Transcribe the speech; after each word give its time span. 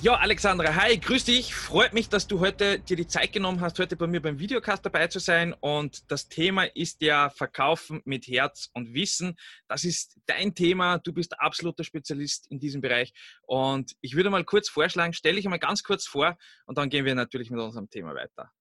Ja, 0.00 0.14
Alexandra, 0.14 0.76
hi, 0.76 0.96
grüß 0.96 1.24
dich. 1.24 1.52
Freut 1.52 1.92
mich, 1.92 2.08
dass 2.08 2.28
du 2.28 2.38
heute 2.38 2.78
dir 2.78 2.96
die 2.96 3.08
Zeit 3.08 3.32
genommen 3.32 3.60
hast, 3.60 3.80
heute 3.80 3.96
bei 3.96 4.06
mir 4.06 4.22
beim 4.22 4.38
Videocast 4.38 4.86
dabei 4.86 5.08
zu 5.08 5.18
sein. 5.18 5.52
Und 5.54 6.08
das 6.08 6.28
Thema 6.28 6.66
ist 6.76 7.02
ja 7.02 7.30
Verkaufen 7.30 8.00
mit 8.04 8.28
Herz 8.28 8.70
und 8.74 8.94
Wissen. 8.94 9.36
Das 9.66 9.82
ist 9.82 10.16
dein 10.26 10.54
Thema. 10.54 10.98
Du 10.98 11.12
bist 11.12 11.40
absoluter 11.40 11.82
Spezialist 11.82 12.46
in 12.48 12.60
diesem 12.60 12.80
Bereich. 12.80 13.12
Und 13.42 13.96
ich 14.00 14.14
würde 14.14 14.30
mal 14.30 14.44
kurz 14.44 14.68
vorschlagen, 14.68 15.14
stell 15.14 15.34
dich 15.34 15.46
einmal 15.46 15.58
ganz 15.58 15.82
kurz 15.82 16.06
vor 16.06 16.38
und 16.66 16.78
dann 16.78 16.90
gehen 16.90 17.04
wir 17.04 17.16
natürlich 17.16 17.50
mit 17.50 17.58
unserem 17.58 17.90
Thema 17.90 18.14
weiter. 18.14 18.52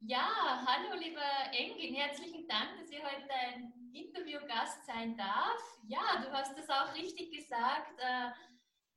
Ja, 0.00 0.26
hallo 0.66 0.98
lieber 0.98 1.20
Engin, 1.52 1.94
herzlichen 1.94 2.48
Dank, 2.48 2.80
dass 2.80 2.90
ich 2.90 3.00
heute 3.00 3.32
ein 3.32 3.72
Interviewgast 3.94 4.84
sein 4.86 5.16
darf. 5.16 5.60
Ja, 5.86 6.20
du 6.20 6.32
hast 6.32 6.58
es 6.58 6.68
auch 6.68 6.92
richtig 6.96 7.30
gesagt. 7.30 7.96
Äh, 8.00 8.32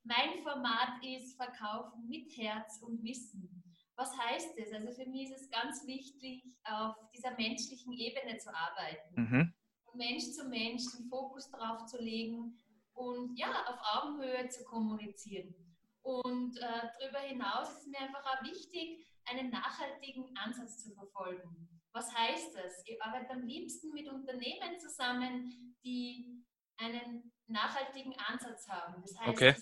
mein 0.05 0.41
Format 0.43 1.03
ist 1.03 1.35
Verkaufen 1.35 2.07
mit 2.07 2.29
Herz 2.37 2.79
und 2.81 3.03
Wissen. 3.03 3.63
Was 3.95 4.15
heißt 4.17 4.57
das? 4.57 4.71
Also 4.73 4.91
für 4.91 5.09
mich 5.09 5.31
ist 5.31 5.41
es 5.41 5.49
ganz 5.49 5.85
wichtig, 5.87 6.43
auf 6.63 6.95
dieser 7.15 7.35
menschlichen 7.37 7.93
Ebene 7.93 8.37
zu 8.37 8.49
arbeiten. 8.53 9.15
Mhm. 9.15 9.53
Mensch 9.95 10.31
zu 10.31 10.49
Mensch 10.49 10.83
den 10.97 11.07
Fokus 11.09 11.49
darauf 11.49 11.85
zu 11.85 11.97
legen 12.01 12.57
und 12.93 13.37
ja, 13.37 13.65
auf 13.67 13.79
Augenhöhe 14.03 14.49
zu 14.49 14.63
kommunizieren. 14.65 15.55
Und 16.01 16.57
äh, 16.57 16.89
darüber 16.99 17.19
hinaus 17.19 17.69
ist 17.77 17.87
mir 17.87 17.99
einfach 17.99 18.23
auch 18.25 18.43
wichtig, 18.43 19.07
einen 19.25 19.49
nachhaltigen 19.49 20.25
Ansatz 20.37 20.83
zu 20.83 20.93
verfolgen. 20.93 21.67
Was 21.93 22.13
heißt 22.13 22.53
das? 22.55 22.83
Ich 22.85 23.01
arbeite 23.01 23.31
am 23.31 23.43
liebsten 23.43 23.91
mit 23.91 24.07
Unternehmen 24.07 24.77
zusammen, 24.79 25.75
die 25.83 26.43
einen 26.77 27.31
nachhaltigen 27.47 28.13
Ansatz 28.19 28.67
haben. 28.67 29.01
Das 29.01 29.17
heißt, 29.17 29.29
okay. 29.29 29.55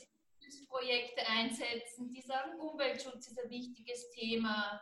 Projekte 0.68 1.22
einsetzen, 1.28 2.10
die 2.10 2.22
sagen, 2.22 2.60
Umweltschutz 2.60 3.28
ist 3.28 3.40
ein 3.40 3.50
wichtiges 3.50 4.10
Thema. 4.12 4.82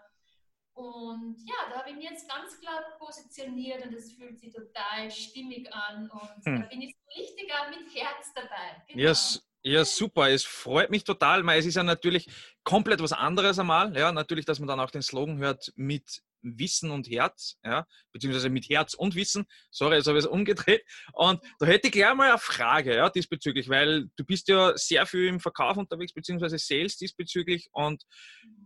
Und 0.74 1.38
ja, 1.46 1.70
da 1.70 1.80
habe 1.80 1.90
ich 1.90 1.96
mich 1.96 2.10
jetzt 2.10 2.30
ganz 2.30 2.60
klar 2.60 2.82
positioniert 2.98 3.86
und 3.86 3.94
es 3.94 4.14
fühlt 4.14 4.40
sich 4.40 4.54
total 4.54 5.12
stimmig 5.12 5.72
an 5.74 6.10
und 6.10 6.46
hm. 6.46 6.62
da 6.62 6.68
bin 6.68 6.82
ich 6.82 6.96
so 6.96 7.22
richtig 7.22 7.52
auch 7.54 7.70
mit 7.70 7.94
Herz 7.94 8.34
dabei. 8.34 8.84
Genau. 8.88 9.02
Yes. 9.02 9.44
Ja, 9.64 9.86
super. 9.86 10.30
Es 10.30 10.44
freut 10.44 10.90
mich 10.90 11.04
total, 11.04 11.46
weil 11.46 11.60
es 11.60 11.68
ist 11.68 11.76
ja 11.76 11.84
natürlich 11.84 12.28
komplett 12.64 13.00
was 13.02 13.14
anderes 13.14 13.60
einmal. 13.60 13.96
Ja, 13.96 14.12
natürlich, 14.12 14.46
dass 14.46 14.58
man 14.58 14.68
dann 14.68 14.80
auch 14.80 14.90
den 14.90 15.04
Slogan 15.04 15.38
hört 15.38 15.72
mit 15.76 16.24
Wissen 16.42 16.92
und 16.92 17.10
Herz, 17.10 17.58
ja, 17.64 17.86
beziehungsweise 18.12 18.50
mit 18.50 18.70
Herz 18.70 18.94
und 18.94 19.16
Wissen. 19.16 19.46
Sorry, 19.70 19.98
jetzt 19.98 20.08
habe 20.08 20.18
ich 20.18 20.26
es 20.26 20.30
umgedreht. 20.30 20.84
Und 21.14 21.42
da 21.60 21.66
hätte 21.66 21.88
ich 21.88 21.94
gleich 21.94 22.14
mal 22.16 22.30
eine 22.30 22.40
Frage 22.40 22.96
ja, 22.96 23.10
diesbezüglich, 23.10 23.70
weil 23.70 24.10
du 24.16 24.26
bist 24.26 24.48
ja 24.48 24.76
sehr 24.78 25.06
viel 25.06 25.28
im 25.28 25.40
Verkauf 25.40 25.78
unterwegs, 25.78 26.14
beziehungsweise 26.14 26.58
Sales 26.58 26.98
diesbezüglich. 26.98 27.70
Und 27.72 28.04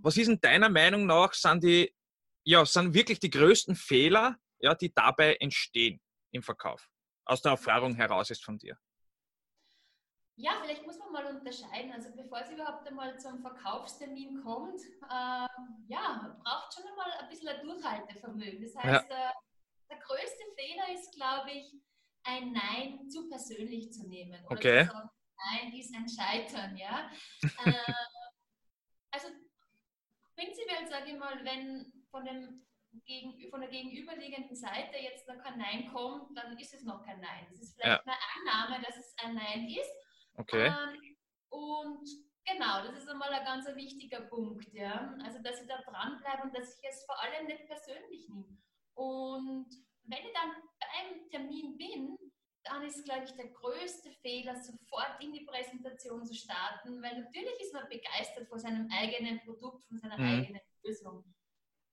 was 0.02 0.18
ist 0.18 0.28
in 0.28 0.40
deiner 0.42 0.70
Meinung 0.70 1.06
nach, 1.06 1.34
sind 1.34 1.64
die, 1.64 1.94
ja, 2.44 2.66
sind 2.66 2.94
wirklich 2.94 3.20
die 3.20 3.30
größten 3.30 3.76
Fehler, 3.76 4.38
ja, 4.60 4.76
die 4.76 4.94
dabei 4.94 5.36
entstehen 5.36 6.00
im 6.32 6.44
Verkauf? 6.44 6.88
Aus 7.26 7.42
der 7.42 7.52
Erfahrung 7.54 7.96
heraus 7.96 8.30
ist 8.30 8.44
von 8.44 8.58
dir. 8.58 8.78
Ja, 10.38 10.60
vielleicht 10.62 10.86
muss 10.86 10.98
man 10.98 11.12
mal 11.12 11.26
unterscheiden. 11.28 11.92
Also 11.94 12.10
bevor 12.14 12.42
es 12.42 12.52
überhaupt 12.52 12.86
einmal 12.88 13.18
zum 13.20 13.42
Verkaufstermin 13.42 14.44
kommt, 14.44 14.82
äh, 15.10 15.48
ja, 15.88 16.38
braucht 16.44 16.74
schon 16.74 16.88
einmal 16.88 17.12
ein 17.20 17.30
bisschen 17.30 17.50
ein 17.50 17.62
Durchhaltevermögen. 17.66 18.62
Das 18.62 18.76
heißt, 18.76 19.10
ja. 19.10 19.30
äh, 19.30 19.34
der 19.90 19.98
größte 20.00 20.44
Fehler 20.58 20.94
ist, 20.94 21.14
glaube 21.14 21.52
ich, 21.52 21.74
ein 22.24 22.52
Nein 22.52 23.08
zu 23.10 23.30
persönlich 23.30 23.94
zu 23.94 24.08
nehmen. 24.08 24.44
Oder 24.46 24.56
okay. 24.58 24.86
Zu 24.86 24.92
sagen, 24.92 25.10
Nein 25.38 25.74
ist 25.74 25.96
ein 25.96 26.10
Scheitern, 26.10 26.76
ja. 26.76 27.10
äh, 27.66 27.94
also 29.12 29.28
prinzipiell 30.36 30.88
sage 30.88 31.12
ich 31.12 31.18
mal, 31.18 31.44
wenn 31.46 31.94
von, 32.12 32.26
dem 32.26 32.66
gegen, 33.06 33.50
von 33.50 33.62
der 33.62 33.70
gegenüberliegenden 33.70 34.56
Seite 34.56 34.98
jetzt 34.98 35.28
noch 35.28 35.38
kein 35.38 35.58
Nein 35.58 35.90
kommt, 35.94 36.38
dann 36.38 36.58
ist 36.58 36.74
es 36.74 36.84
noch 36.84 37.06
kein 37.06 37.22
Nein. 37.22 37.48
Das 37.50 37.62
ist 37.62 37.76
vielleicht 37.76 38.06
ja. 38.06 38.14
eine 38.14 38.58
Annahme, 38.58 38.84
dass 38.86 38.98
es 38.98 39.16
ein 39.24 39.36
Nein 39.36 39.70
ist. 39.70 39.92
Okay. 40.38 40.68
Ähm, 40.68 41.16
und 41.50 42.06
genau, 42.46 42.84
das 42.86 42.98
ist 42.98 43.10
einmal 43.10 43.32
ein 43.32 43.46
ganz 43.46 43.66
wichtiger 43.76 44.22
Punkt, 44.22 44.72
ja. 44.74 45.16
Also, 45.24 45.42
dass 45.42 45.62
ich 45.62 45.68
da 45.68 45.78
dranbleibe 45.82 46.44
und 46.44 46.56
dass 46.56 46.78
ich 46.80 46.90
es 46.90 47.06
vor 47.06 47.20
allem 47.22 47.48
nicht 47.48 47.66
persönlich 47.66 48.28
nehme. 48.30 48.58
Und 48.96 49.68
wenn 50.04 50.26
ich 50.26 50.34
dann 50.34 50.52
beim 50.80 51.30
Termin 51.30 51.78
bin, 51.78 52.18
dann 52.64 52.84
ist, 52.84 53.06
glaube 53.06 53.26
ich, 53.26 53.32
der 53.34 53.50
größte 53.50 54.12
Fehler, 54.22 54.56
sofort 54.56 55.22
in 55.22 55.34
die 55.34 55.46
Präsentation 55.46 56.26
zu 56.26 56.34
starten, 56.34 57.02
weil 57.02 57.22
natürlich 57.22 57.60
ist 57.60 57.74
man 57.74 57.88
begeistert 57.90 58.48
von 58.48 58.60
seinem 58.60 58.90
eigenen 58.92 59.40
Produkt, 59.42 59.86
von 59.86 59.98
seiner 59.98 60.18
mhm. 60.18 60.40
eigenen 60.40 60.62
Lösung. 60.84 61.24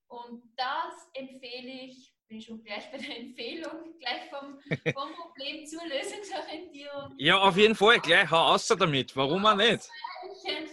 Und 0.08 0.42
das 0.56 1.08
empfehle 1.14 1.86
ich 1.86 2.14
bin 2.32 2.38
ich 2.38 2.46
schon 2.46 2.64
gleich 2.64 2.90
bei 2.90 2.96
der 2.96 3.18
Empfehlung, 3.18 3.94
gleich 4.00 4.22
vom, 4.30 4.58
vom 4.58 4.70
Problem 5.34 5.66
zur 5.66 5.82
Lösungsorientierung. 5.84 7.14
Ja, 7.18 7.36
auf 7.36 7.58
jeden 7.58 7.74
Fall, 7.74 8.00
gleich 8.00 8.30
hau 8.30 8.54
außer 8.54 8.74
damit. 8.74 9.14
Warum 9.14 9.44
auch 9.44 9.54
nicht? 9.54 9.82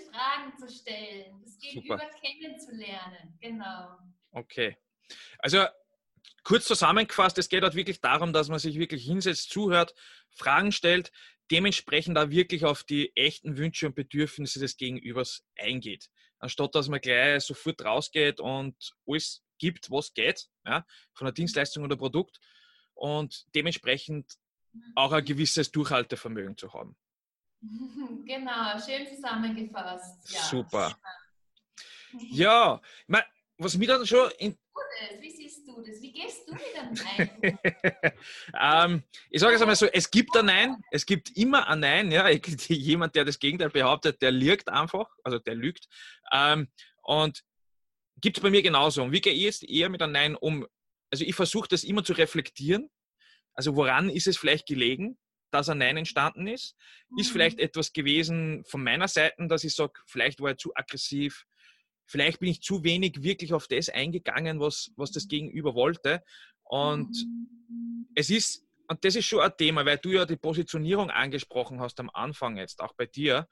Fragen 0.09 0.57
zu 0.57 0.69
stellen, 0.69 1.41
das 1.43 1.59
Gegenüber 1.59 1.97
Super. 1.97 2.09
kennenzulernen, 2.21 3.37
genau. 3.41 3.97
Okay. 4.31 4.77
Also 5.39 5.65
kurz 6.45 6.63
zusammengefasst, 6.63 7.37
es 7.37 7.49
geht 7.49 7.63
halt 7.63 7.75
wirklich 7.75 7.99
darum, 7.99 8.31
dass 8.31 8.47
man 8.47 8.59
sich 8.59 8.79
wirklich 8.79 9.03
hinsetzt, 9.03 9.49
zuhört, 9.49 9.93
Fragen 10.31 10.71
stellt, 10.71 11.11
dementsprechend 11.51 12.15
da 12.15 12.31
wirklich 12.31 12.63
auf 12.63 12.85
die 12.85 13.13
echten 13.17 13.57
Wünsche 13.57 13.87
und 13.87 13.95
Bedürfnisse 13.95 14.59
des 14.61 14.77
Gegenübers 14.77 15.43
eingeht. 15.57 16.09
Anstatt 16.37 16.73
dass 16.73 16.87
man 16.87 17.01
gleich 17.01 17.43
sofort 17.43 17.83
rausgeht 17.83 18.39
und 18.39 18.93
alles 19.05 19.43
gibt, 19.59 19.91
was 19.91 20.13
geht, 20.13 20.49
ja, 20.65 20.85
von 21.13 21.25
der 21.25 21.33
Dienstleistung 21.33 21.83
oder 21.83 21.95
Produkt 21.95 22.39
und 22.95 23.45
dementsprechend 23.53 24.37
auch 24.95 25.11
ein 25.11 25.23
gewisses 25.25 25.71
Durchhaltevermögen 25.71 26.57
zu 26.57 26.73
haben. 26.73 26.95
Genau, 28.25 28.79
schön 28.79 29.07
zusammengefasst. 29.07 30.31
Ja. 30.31 30.41
Super. 30.41 30.99
Ja, 32.31 32.81
was 33.59 33.77
mir 33.77 33.87
dann 33.87 34.03
schon 34.03 34.31
in, 34.39 34.57
wie 35.19 35.29
siehst 35.29 35.67
du 35.67 35.81
das? 35.81 36.01
Wie 36.01 36.11
gehst 36.11 36.47
du 36.47 36.53
mit 36.53 36.61
einem 36.75 36.93
Nein? 36.93 37.59
ähm, 38.93 39.03
ich 39.29 39.39
sage 39.39 39.55
es 39.55 39.61
einmal 39.61 39.75
so, 39.75 39.85
es 39.85 40.09
gibt 40.09 40.35
ein 40.35 40.45
Nein, 40.45 40.83
es 40.91 41.05
gibt 41.05 41.35
immer 41.37 41.67
ein 41.67 41.79
Nein. 41.79 42.11
Ja? 42.11 42.27
Jemand, 42.29 43.15
der 43.15 43.25
das 43.25 43.39
Gegenteil 43.39 43.69
behauptet, 43.69 44.21
der 44.21 44.31
lügt 44.31 44.69
einfach, 44.69 45.09
also 45.23 45.39
der 45.39 45.55
lügt. 45.55 45.87
Ähm, 46.31 46.69
und 47.03 47.43
gibt 48.21 48.37
es 48.37 48.43
bei 48.43 48.49
mir 48.49 48.61
genauso. 48.61 49.03
Und 49.03 49.11
wie 49.11 49.21
gehe 49.21 49.33
ich 49.33 49.41
jetzt 49.41 49.63
eher 49.63 49.89
mit 49.89 50.01
einem 50.01 50.13
Nein 50.13 50.35
um? 50.35 50.67
Also 51.11 51.25
ich 51.25 51.35
versuche 51.35 51.67
das 51.67 51.83
immer 51.83 52.03
zu 52.03 52.13
reflektieren. 52.13 52.89
Also 53.53 53.75
woran 53.75 54.09
ist 54.09 54.27
es 54.27 54.37
vielleicht 54.37 54.67
gelegen, 54.67 55.17
dass 55.51 55.69
ein 55.69 55.79
Nein 55.79 55.97
entstanden 55.97 56.47
ist? 56.47 56.75
Ist 57.17 57.29
mhm. 57.29 57.33
vielleicht 57.33 57.59
etwas 57.59 57.93
gewesen 57.93 58.63
von 58.65 58.83
meiner 58.83 59.07
Seite, 59.07 59.47
dass 59.47 59.63
ich 59.63 59.73
sage, 59.75 59.93
vielleicht 60.05 60.39
war 60.39 60.51
er 60.51 60.57
zu 60.57 60.75
aggressiv, 60.75 61.45
vielleicht 62.05 62.39
bin 62.39 62.49
ich 62.49 62.61
zu 62.61 62.83
wenig 62.83 63.23
wirklich 63.23 63.53
auf 63.53 63.67
das 63.67 63.89
eingegangen, 63.89 64.59
was, 64.59 64.91
was 64.95 65.11
das 65.11 65.27
Gegenüber 65.27 65.75
wollte. 65.75 66.23
Und 66.63 67.09
mhm. 67.09 68.07
es 68.15 68.29
ist, 68.29 68.65
und 68.89 69.05
das 69.05 69.15
ist 69.15 69.25
schon 69.25 69.41
ein 69.41 69.55
Thema, 69.55 69.85
weil 69.85 69.99
du 69.99 70.09
ja 70.09 70.25
die 70.25 70.35
Positionierung 70.35 71.11
angesprochen 71.11 71.79
hast 71.79 71.99
am 71.99 72.09
Anfang 72.11 72.57
jetzt, 72.57 72.81
auch 72.81 72.93
bei 72.93 73.05
dir. 73.05 73.47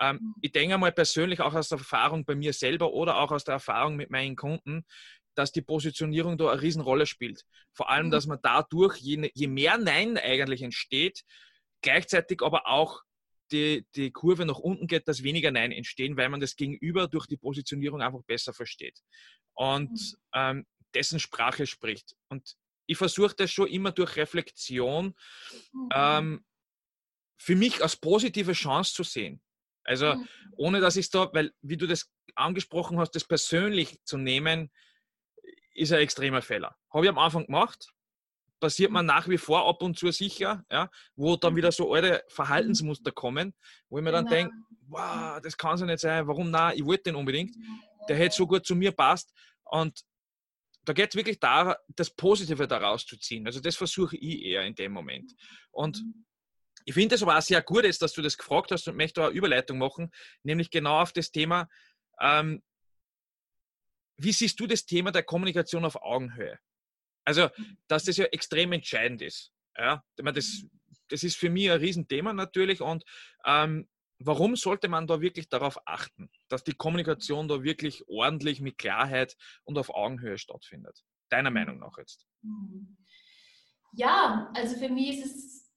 Ähm, 0.00 0.18
mhm. 0.20 0.34
ich 0.40 0.52
denke 0.52 0.76
mal 0.78 0.92
persönlich 0.92 1.40
auch 1.40 1.54
aus 1.54 1.68
der 1.68 1.78
Erfahrung 1.78 2.24
bei 2.24 2.34
mir 2.34 2.52
selber 2.52 2.92
oder 2.92 3.18
auch 3.18 3.30
aus 3.30 3.44
der 3.44 3.54
Erfahrung 3.54 3.96
mit 3.96 4.10
meinen 4.10 4.34
Kunden, 4.34 4.84
dass 5.36 5.52
die 5.52 5.62
Positionierung 5.62 6.36
da 6.38 6.50
eine 6.50 6.60
Riesenrolle 6.60 7.06
spielt. 7.06 7.44
Vor 7.72 7.88
allem, 7.88 8.06
mhm. 8.06 8.10
dass 8.10 8.26
man 8.26 8.40
dadurch, 8.42 8.96
je, 8.96 9.30
je 9.32 9.46
mehr 9.46 9.78
Nein 9.78 10.18
eigentlich 10.18 10.62
entsteht, 10.62 11.22
gleichzeitig 11.82 12.42
aber 12.42 12.66
auch 12.66 13.02
die, 13.52 13.86
die 13.94 14.10
Kurve 14.10 14.44
nach 14.44 14.58
unten 14.58 14.88
geht, 14.88 15.06
dass 15.06 15.22
weniger 15.22 15.52
Nein 15.52 15.70
entstehen, 15.70 16.16
weil 16.16 16.28
man 16.28 16.40
das 16.40 16.56
Gegenüber 16.56 17.06
durch 17.06 17.26
die 17.26 17.36
Positionierung 17.36 18.02
einfach 18.02 18.22
besser 18.24 18.52
versteht 18.52 18.98
und 19.54 19.90
mhm. 19.90 20.16
ähm, 20.34 20.66
dessen 20.94 21.20
Sprache 21.20 21.66
spricht. 21.66 22.16
Und 22.28 22.56
ich 22.90 22.98
versuche 22.98 23.36
das 23.36 23.52
schon 23.52 23.68
immer 23.68 23.92
durch 23.92 24.16
Reflexion 24.16 25.14
mhm. 25.72 25.88
ähm, 25.94 26.44
für 27.38 27.54
mich 27.54 27.80
als 27.82 27.94
positive 27.94 28.52
Chance 28.52 28.94
zu 28.94 29.04
sehen. 29.04 29.40
Also 29.84 30.16
mhm. 30.16 30.28
ohne 30.56 30.80
dass 30.80 30.96
ich 30.96 31.08
da, 31.08 31.30
weil 31.32 31.52
wie 31.62 31.76
du 31.76 31.86
das 31.86 32.10
angesprochen 32.34 32.98
hast, 32.98 33.12
das 33.12 33.24
persönlich 33.24 34.00
zu 34.04 34.18
nehmen, 34.18 34.72
ist 35.72 35.92
ein 35.92 36.00
extremer 36.00 36.42
Fehler. 36.42 36.76
Habe 36.92 37.04
ich 37.04 37.10
am 37.10 37.18
Anfang 37.18 37.46
gemacht, 37.46 37.86
passiert 38.58 38.90
mir 38.90 39.04
nach 39.04 39.28
wie 39.28 39.38
vor 39.38 39.68
ab 39.68 39.82
und 39.82 39.96
zu 39.96 40.10
sicher, 40.10 40.64
ja, 40.68 40.90
wo 41.14 41.36
dann 41.36 41.54
wieder 41.54 41.70
so 41.70 41.94
alte 41.94 42.24
Verhaltensmuster 42.26 43.12
kommen, 43.12 43.54
wo 43.88 43.98
ich 43.98 44.04
mir 44.04 44.12
dann 44.12 44.26
denke, 44.26 44.52
wow, 44.88 45.40
das 45.40 45.56
kann 45.56 45.78
so 45.78 45.84
nicht 45.84 46.00
sein, 46.00 46.26
warum 46.26 46.50
na, 46.50 46.74
ich 46.74 46.84
wollte 46.84 47.04
den 47.04 47.14
unbedingt, 47.14 47.54
der 48.08 48.16
hätte 48.16 48.34
so 48.34 48.48
gut 48.48 48.66
zu 48.66 48.74
mir 48.74 48.90
passt 48.90 49.32
und 49.62 50.04
da 50.90 50.94
geht 50.94 51.10
es 51.10 51.14
wirklich 51.14 51.38
darum, 51.38 51.74
das 51.94 52.10
Positive 52.10 52.66
daraus 52.66 53.06
zu 53.06 53.16
ziehen. 53.16 53.46
Also 53.46 53.60
das 53.60 53.76
versuche 53.76 54.16
ich 54.16 54.42
eher 54.42 54.64
in 54.64 54.74
dem 54.74 54.90
Moment. 54.90 55.32
Und 55.70 56.02
ich 56.84 56.94
finde 56.94 57.14
es 57.14 57.22
aber 57.22 57.38
auch 57.38 57.42
sehr 57.42 57.62
gut, 57.62 57.84
dass 57.84 58.12
du 58.12 58.22
das 58.22 58.36
gefragt 58.36 58.72
hast 58.72 58.88
und 58.88 58.96
möchte 58.96 59.22
eine 59.22 59.32
Überleitung 59.32 59.78
machen, 59.78 60.10
nämlich 60.42 60.68
genau 60.68 61.00
auf 61.00 61.12
das 61.12 61.30
Thema, 61.30 61.68
ähm, 62.20 62.60
wie 64.16 64.32
siehst 64.32 64.58
du 64.58 64.66
das 64.66 64.84
Thema 64.84 65.12
der 65.12 65.22
Kommunikation 65.22 65.84
auf 65.84 65.94
Augenhöhe? 65.94 66.58
Also, 67.24 67.50
dass 67.86 68.04
das 68.04 68.16
ja 68.16 68.24
extrem 68.24 68.72
entscheidend 68.72 69.22
ist. 69.22 69.52
Ja, 69.78 70.02
das, 70.16 70.64
das 71.08 71.22
ist 71.22 71.36
für 71.36 71.50
mich 71.50 71.70
ein 71.70 71.78
Riesenthema 71.78 72.32
natürlich 72.32 72.80
und 72.80 73.04
ähm, 73.44 73.88
warum 74.20 74.54
sollte 74.54 74.88
man 74.88 75.06
da 75.06 75.20
wirklich 75.20 75.48
darauf 75.48 75.78
achten, 75.86 76.30
dass 76.48 76.62
die 76.62 76.74
Kommunikation 76.74 77.48
da 77.48 77.62
wirklich 77.62 78.06
ordentlich 78.08 78.60
mit 78.60 78.78
Klarheit 78.78 79.36
und 79.64 79.78
auf 79.78 79.90
Augenhöhe 79.90 80.38
stattfindet? 80.38 81.02
Deiner 81.30 81.50
Meinung 81.50 81.78
nach 81.78 81.96
jetzt? 81.98 82.26
Ja, 83.92 84.50
also 84.54 84.76
für 84.76 84.88
mich 84.88 85.18
ist 85.18 85.36
es 85.36 85.70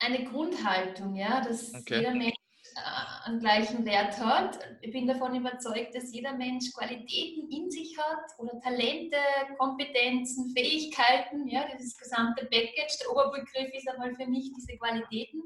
eine 0.00 0.24
Grundhaltung, 0.24 1.14
ja, 1.14 1.40
dass 1.40 1.74
okay. 1.74 1.98
jeder 1.98 2.14
Mensch 2.14 2.34
äh, 2.76 3.26
einen 3.28 3.40
gleichen 3.40 3.84
Wert 3.84 4.18
hat. 4.18 4.58
Ich 4.80 4.92
bin 4.92 5.06
davon 5.06 5.34
überzeugt, 5.34 5.94
dass 5.94 6.12
jeder 6.12 6.34
Mensch 6.34 6.72
Qualitäten 6.72 7.50
in 7.50 7.70
sich 7.70 7.96
hat 7.98 8.24
oder 8.38 8.60
Talente, 8.60 9.16
Kompetenzen, 9.58 10.50
Fähigkeiten, 10.56 11.48
ja, 11.48 11.66
dieses 11.72 11.96
gesamte 11.96 12.46
Package. 12.46 12.98
Der 13.00 13.10
Oberbegriff 13.10 13.72
ist 13.74 13.88
einmal 13.88 14.14
für 14.14 14.26
mich 14.26 14.52
diese 14.56 14.78
Qualitäten 14.78 15.42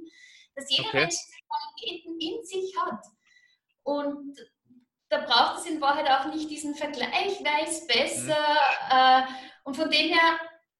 dass 0.54 0.70
jeder 0.70 0.88
okay. 0.88 1.00
Mensch 1.00 1.16
Qualitäten 1.49 2.20
in 2.20 2.44
sich 2.44 2.75
hat. 2.78 3.04
Und 3.82 4.37
da 5.08 5.19
braucht 5.19 5.58
es 5.58 5.66
in 5.66 5.81
Wahrheit 5.81 6.08
auch 6.10 6.32
nicht 6.32 6.49
diesen 6.50 6.75
Vergleich, 6.75 7.40
wer 7.43 7.69
ist 7.69 7.87
besser. 7.87 8.38
Mhm. 8.88 8.90
Äh, 8.90 9.22
und 9.64 9.76
von 9.76 9.90
dem 9.90 10.08
her 10.08 10.38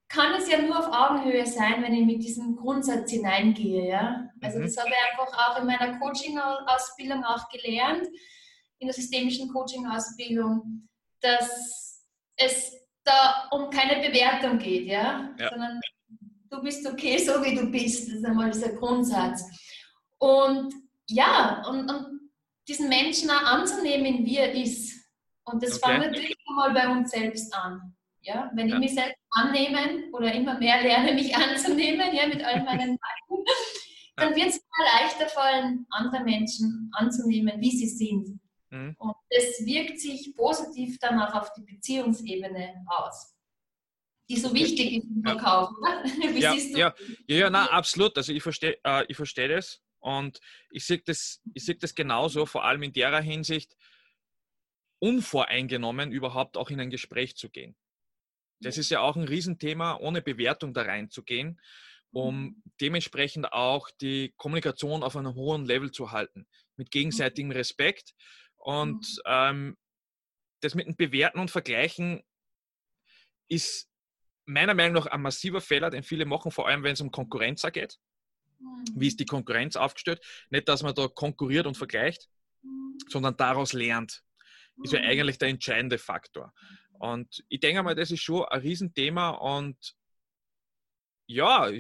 kann 0.09 0.35
es 0.35 0.51
ja 0.51 0.61
nur 0.61 0.79
auf 0.79 0.93
Augenhöhe 0.93 1.47
sein, 1.47 1.83
wenn 1.83 1.95
ich 1.95 2.05
mit 2.05 2.23
diesem 2.23 2.57
Grundsatz 2.57 3.11
hineingehe. 3.11 3.89
Ja? 3.89 4.31
Also 4.43 4.59
mhm. 4.59 4.65
das 4.65 4.77
habe 4.77 4.91
ich 4.91 5.21
einfach 5.21 5.51
auch 5.51 5.59
in 5.59 5.67
meiner 5.67 5.99
Coaching-Ausbildung 5.99 7.25
auch 7.25 7.49
gelernt, 7.49 8.07
in 8.79 8.89
der 8.89 8.95
systemischen 8.95 9.51
Coaching-Ausbildung, 9.53 10.89
dass 11.21 12.05
es 12.37 12.75
da 13.05 13.49
um 13.51 13.71
keine 13.71 14.07
Bewertung 14.07 14.59
geht, 14.59 14.87
ja? 14.87 15.35
ja. 15.39 15.49
sondern 15.51 15.81
du 16.53 16.63
bist 16.63 16.87
okay, 16.87 17.19
so 17.19 17.43
wie 17.43 17.55
du 17.55 17.67
bist. 17.67 18.09
Das 18.09 18.17
ist 18.17 18.25
einmal 18.25 18.51
dieser 18.51 18.75
Grundsatz. 18.75 19.43
Und 20.19 20.73
ja, 21.09 21.63
und, 21.69 21.91
und 21.91 22.31
diesen 22.69 22.89
Menschen 22.89 23.31
auch 23.31 23.43
anzunehmen, 23.43 24.25
wie 24.25 24.37
er 24.37 24.53
ist. 24.55 24.93
Und 25.45 25.63
das 25.63 25.83
okay. 25.83 25.93
fängt 25.93 26.07
natürlich 26.07 26.37
einmal 26.49 26.73
bei 26.73 26.89
uns 26.89 27.11
selbst 27.11 27.53
an. 27.55 27.97
Ja, 28.21 28.51
wenn 28.55 28.69
ja. 28.69 28.77
ich 28.77 28.81
mich 28.81 28.95
selbst 28.95 29.19
annehme 29.31 30.05
oder 30.13 30.33
immer 30.33 30.59
mehr 30.59 30.81
lerne, 30.83 31.15
mich 31.15 31.35
anzunehmen, 31.37 32.15
ja, 32.15 32.29
mit 32.29 32.45
all 32.45 32.63
meinen 32.63 32.99
Macken, 33.31 33.45
dann 34.17 34.37
wird 34.37 34.49
es 34.49 34.57
mir 34.57 34.85
leichter 35.01 35.27
fallen, 35.27 35.87
andere 35.91 36.23
Menschen 36.23 36.91
anzunehmen, 36.93 37.61
wie 37.61 37.71
sie 37.71 37.89
sind. 37.89 38.39
Mhm. 38.71 38.95
Und 38.99 39.15
das 39.31 39.67
wirkt 39.67 39.99
sich 39.99 40.35
positiv 40.37 40.99
dann 41.01 41.21
auch 41.21 41.35
auf 41.35 41.53
die 41.55 41.63
Beziehungsebene 41.63 42.85
aus 42.87 43.35
die 44.33 44.41
so 44.41 44.53
wichtig 44.55 44.93
ist 44.95 45.05
im 45.05 45.23
Verkauf. 45.23 45.71
Ja? 46.35 46.55
Ja, 46.55 46.95
ja, 47.27 47.37
ja 47.37 47.51
na, 47.51 47.67
absolut. 47.67 48.17
Also 48.17 48.33
ich 48.33 48.43
verstehe 48.43 48.79
äh, 48.85 49.05
ich 49.09 49.17
versteh 49.17 49.49
das 49.49 49.81
und 50.01 50.41
ich 50.71 50.85
sehe 50.87 50.99
das, 51.05 51.41
seh 51.55 51.75
das 51.75 51.95
genauso, 51.95 52.47
vor 52.47 52.65
allem 52.65 52.83
in 52.83 52.93
der 52.93 53.21
Hinsicht, 53.21 53.77
unvoreingenommen 54.99 56.13
überhaupt 56.13 56.57
auch 56.57 56.71
in 56.71 56.81
ein 56.81 56.91
Gespräch 56.91 57.37
zu 57.37 57.51
gehen. 57.51 57.77
Das 58.61 58.79
ist 58.79 58.91
ja 58.91 59.01
auch 59.01 59.17
ein 59.17 59.25
Riesenthema, 59.25 59.97
ohne 59.97 60.23
Bewertung 60.23 60.73
da 60.73 60.83
reinzugehen, 60.83 61.61
um 62.13 62.43
mhm. 62.43 62.63
dementsprechend 62.81 63.53
auch 63.53 63.91
die 64.01 64.33
Kommunikation 64.37 65.03
auf 65.03 65.17
einem 65.17 65.35
hohen 65.35 65.67
Level 65.67 65.91
zu 65.91 66.13
halten, 66.13 66.47
mit 66.77 66.91
gegenseitigem 66.91 67.49
mhm. 67.49 67.57
Respekt. 67.57 68.15
Und 68.57 69.07
mhm. 69.07 69.23
ähm, 69.27 69.77
das 70.61 70.75
mit 70.75 70.87
dem 70.87 70.97
Bewerten 70.97 71.41
und 71.41 71.51
Vergleichen 71.51 72.23
ist 73.49 73.92
meiner 74.45 74.75
Meinung 74.75 74.95
nach 74.95 75.07
ein 75.07 75.23
massiver 75.23 75.61
Fehler, 75.61 75.91
den 75.91 76.03
viele 76.03 76.25
machen, 76.25 76.51
vor 76.51 76.69
allem 76.69 76.83
wenn 76.83 76.93
es 76.93 77.01
um 77.01 77.11
Konkurrenz 77.11 77.63
geht. 77.73 77.99
Wie 78.95 79.09
ist 79.09 79.21
die 79.21 79.27
Konkurrenz 79.27 79.77
aufgestellt? 79.77 80.21
Nicht, 80.51 80.69
dass 80.69 80.83
man 80.83 80.95
da 80.95 81.09
konkurriert 81.09 81.67
und 81.67 81.77
vergleicht, 81.77 82.29
sondern 83.09 83.37
daraus 83.37 83.73
lernt. 83.73 84.23
Ist 84.83 84.93
ja 84.93 85.01
eigentlich 85.01 85.39
der 85.39 85.49
entscheidende 85.49 85.99
Faktor. 85.99 86.53
Und 86.99 87.45
ich 87.49 87.61
denke 87.61 87.83
mal, 87.83 87.95
das 87.95 88.11
ist 88.11 88.23
schon 88.23 88.45
ein 88.45 88.61
Riesenthema 88.61 89.31
und 89.31 89.97
ja, 91.27 91.71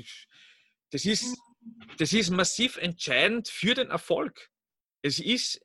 das 0.91 1.05
ist, 1.05 1.39
das 1.99 2.13
ist 2.13 2.31
massiv 2.31 2.77
entscheidend 2.77 3.49
für 3.49 3.75
den 3.75 3.91
Erfolg. 3.91 4.51
Es 5.01 5.19
ist, 5.19 5.61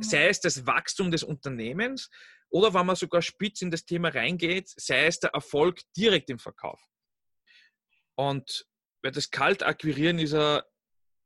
sei 0.00 0.28
es 0.28 0.40
das 0.40 0.66
Wachstum 0.66 1.10
des 1.10 1.22
Unternehmens, 1.22 2.10
oder 2.50 2.72
wenn 2.74 2.86
man 2.86 2.96
sogar 2.96 3.22
spitz 3.22 3.62
in 3.62 3.70
das 3.70 3.84
Thema 3.84 4.08
reingeht, 4.08 4.68
sei 4.68 5.06
es 5.06 5.20
der 5.20 5.30
Erfolg 5.30 5.80
direkt 5.96 6.30
im 6.30 6.38
Verkauf. 6.38 6.80
Und 8.16 8.66
weil 9.02 9.12
das 9.12 9.30
Kaltakquirieren 9.30 10.18
ist 10.18 10.34
ein, 10.34 10.62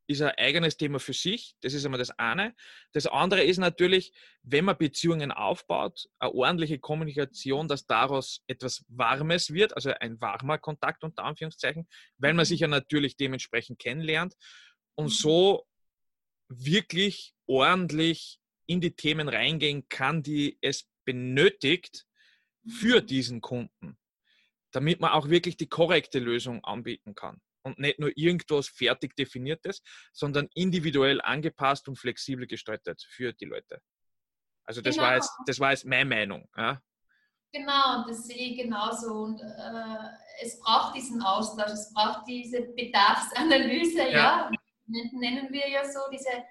ist 0.08 0.20
ein 0.20 0.34
eigenes 0.36 0.76
Thema 0.76 0.98
für 0.98 1.12
sich. 1.12 1.54
Das 1.62 1.74
ist 1.74 1.84
einmal 1.84 1.98
das 1.98 2.10
eine. 2.18 2.54
Das 2.92 3.06
andere 3.06 3.42
ist 3.44 3.58
natürlich, 3.58 4.12
wenn 4.42 4.64
man 4.64 4.76
Beziehungen 4.76 5.30
aufbaut, 5.30 6.06
eine 6.18 6.34
ordentliche 6.34 6.78
Kommunikation, 6.78 7.68
dass 7.68 7.86
daraus 7.86 8.42
etwas 8.46 8.84
Warmes 8.88 9.52
wird, 9.52 9.74
also 9.74 9.92
ein 10.00 10.20
warmer 10.20 10.58
Kontakt 10.58 11.04
unter 11.04 11.24
Anführungszeichen, 11.24 11.88
weil 12.18 12.34
man 12.34 12.44
sich 12.44 12.60
ja 12.60 12.68
natürlich 12.68 13.16
dementsprechend 13.16 13.78
kennenlernt 13.78 14.34
und 14.96 15.08
so 15.08 15.66
wirklich 16.48 17.32
ordentlich 17.46 18.38
in 18.66 18.80
die 18.80 18.94
Themen 18.94 19.28
reingehen 19.28 19.88
kann, 19.88 20.22
die 20.22 20.58
es 20.60 20.88
benötigt 21.04 22.06
für 22.68 23.00
diesen 23.00 23.40
Kunden, 23.40 23.98
damit 24.70 25.00
man 25.00 25.12
auch 25.12 25.28
wirklich 25.28 25.56
die 25.56 25.68
korrekte 25.68 26.18
Lösung 26.18 26.64
anbieten 26.64 27.14
kann. 27.14 27.40
Und 27.64 27.78
nicht 27.78 28.00
nur 28.00 28.10
irgendwas 28.16 28.68
fertig 28.68 29.14
definiertes, 29.14 29.82
sondern 30.12 30.48
individuell 30.54 31.20
angepasst 31.20 31.88
und 31.88 31.96
flexibel 31.96 32.46
gestaltet 32.46 33.06
für 33.08 33.32
die 33.32 33.44
Leute. 33.44 33.80
Also 34.64 34.80
das, 34.80 34.96
genau. 34.96 35.06
war, 35.06 35.14
jetzt, 35.14 35.30
das 35.46 35.60
war 35.60 35.70
jetzt 35.70 35.84
meine 35.84 36.08
Meinung. 36.08 36.48
Ja? 36.56 36.80
Genau, 37.52 38.04
das 38.06 38.26
sehe 38.26 38.50
ich 38.50 38.56
genauso. 38.56 39.12
Und 39.12 39.40
äh, 39.40 40.44
es 40.44 40.58
braucht 40.60 40.96
diesen 40.96 41.22
Austausch, 41.22 41.70
es 41.70 41.92
braucht 41.92 42.26
diese 42.26 42.62
Bedarfsanalyse, 42.62 44.08
ja. 44.10 44.50
ja. 44.50 44.50
Nennen 44.86 45.52
wir 45.52 45.68
ja 45.68 45.84
so 45.84 46.00
diese 46.12 46.44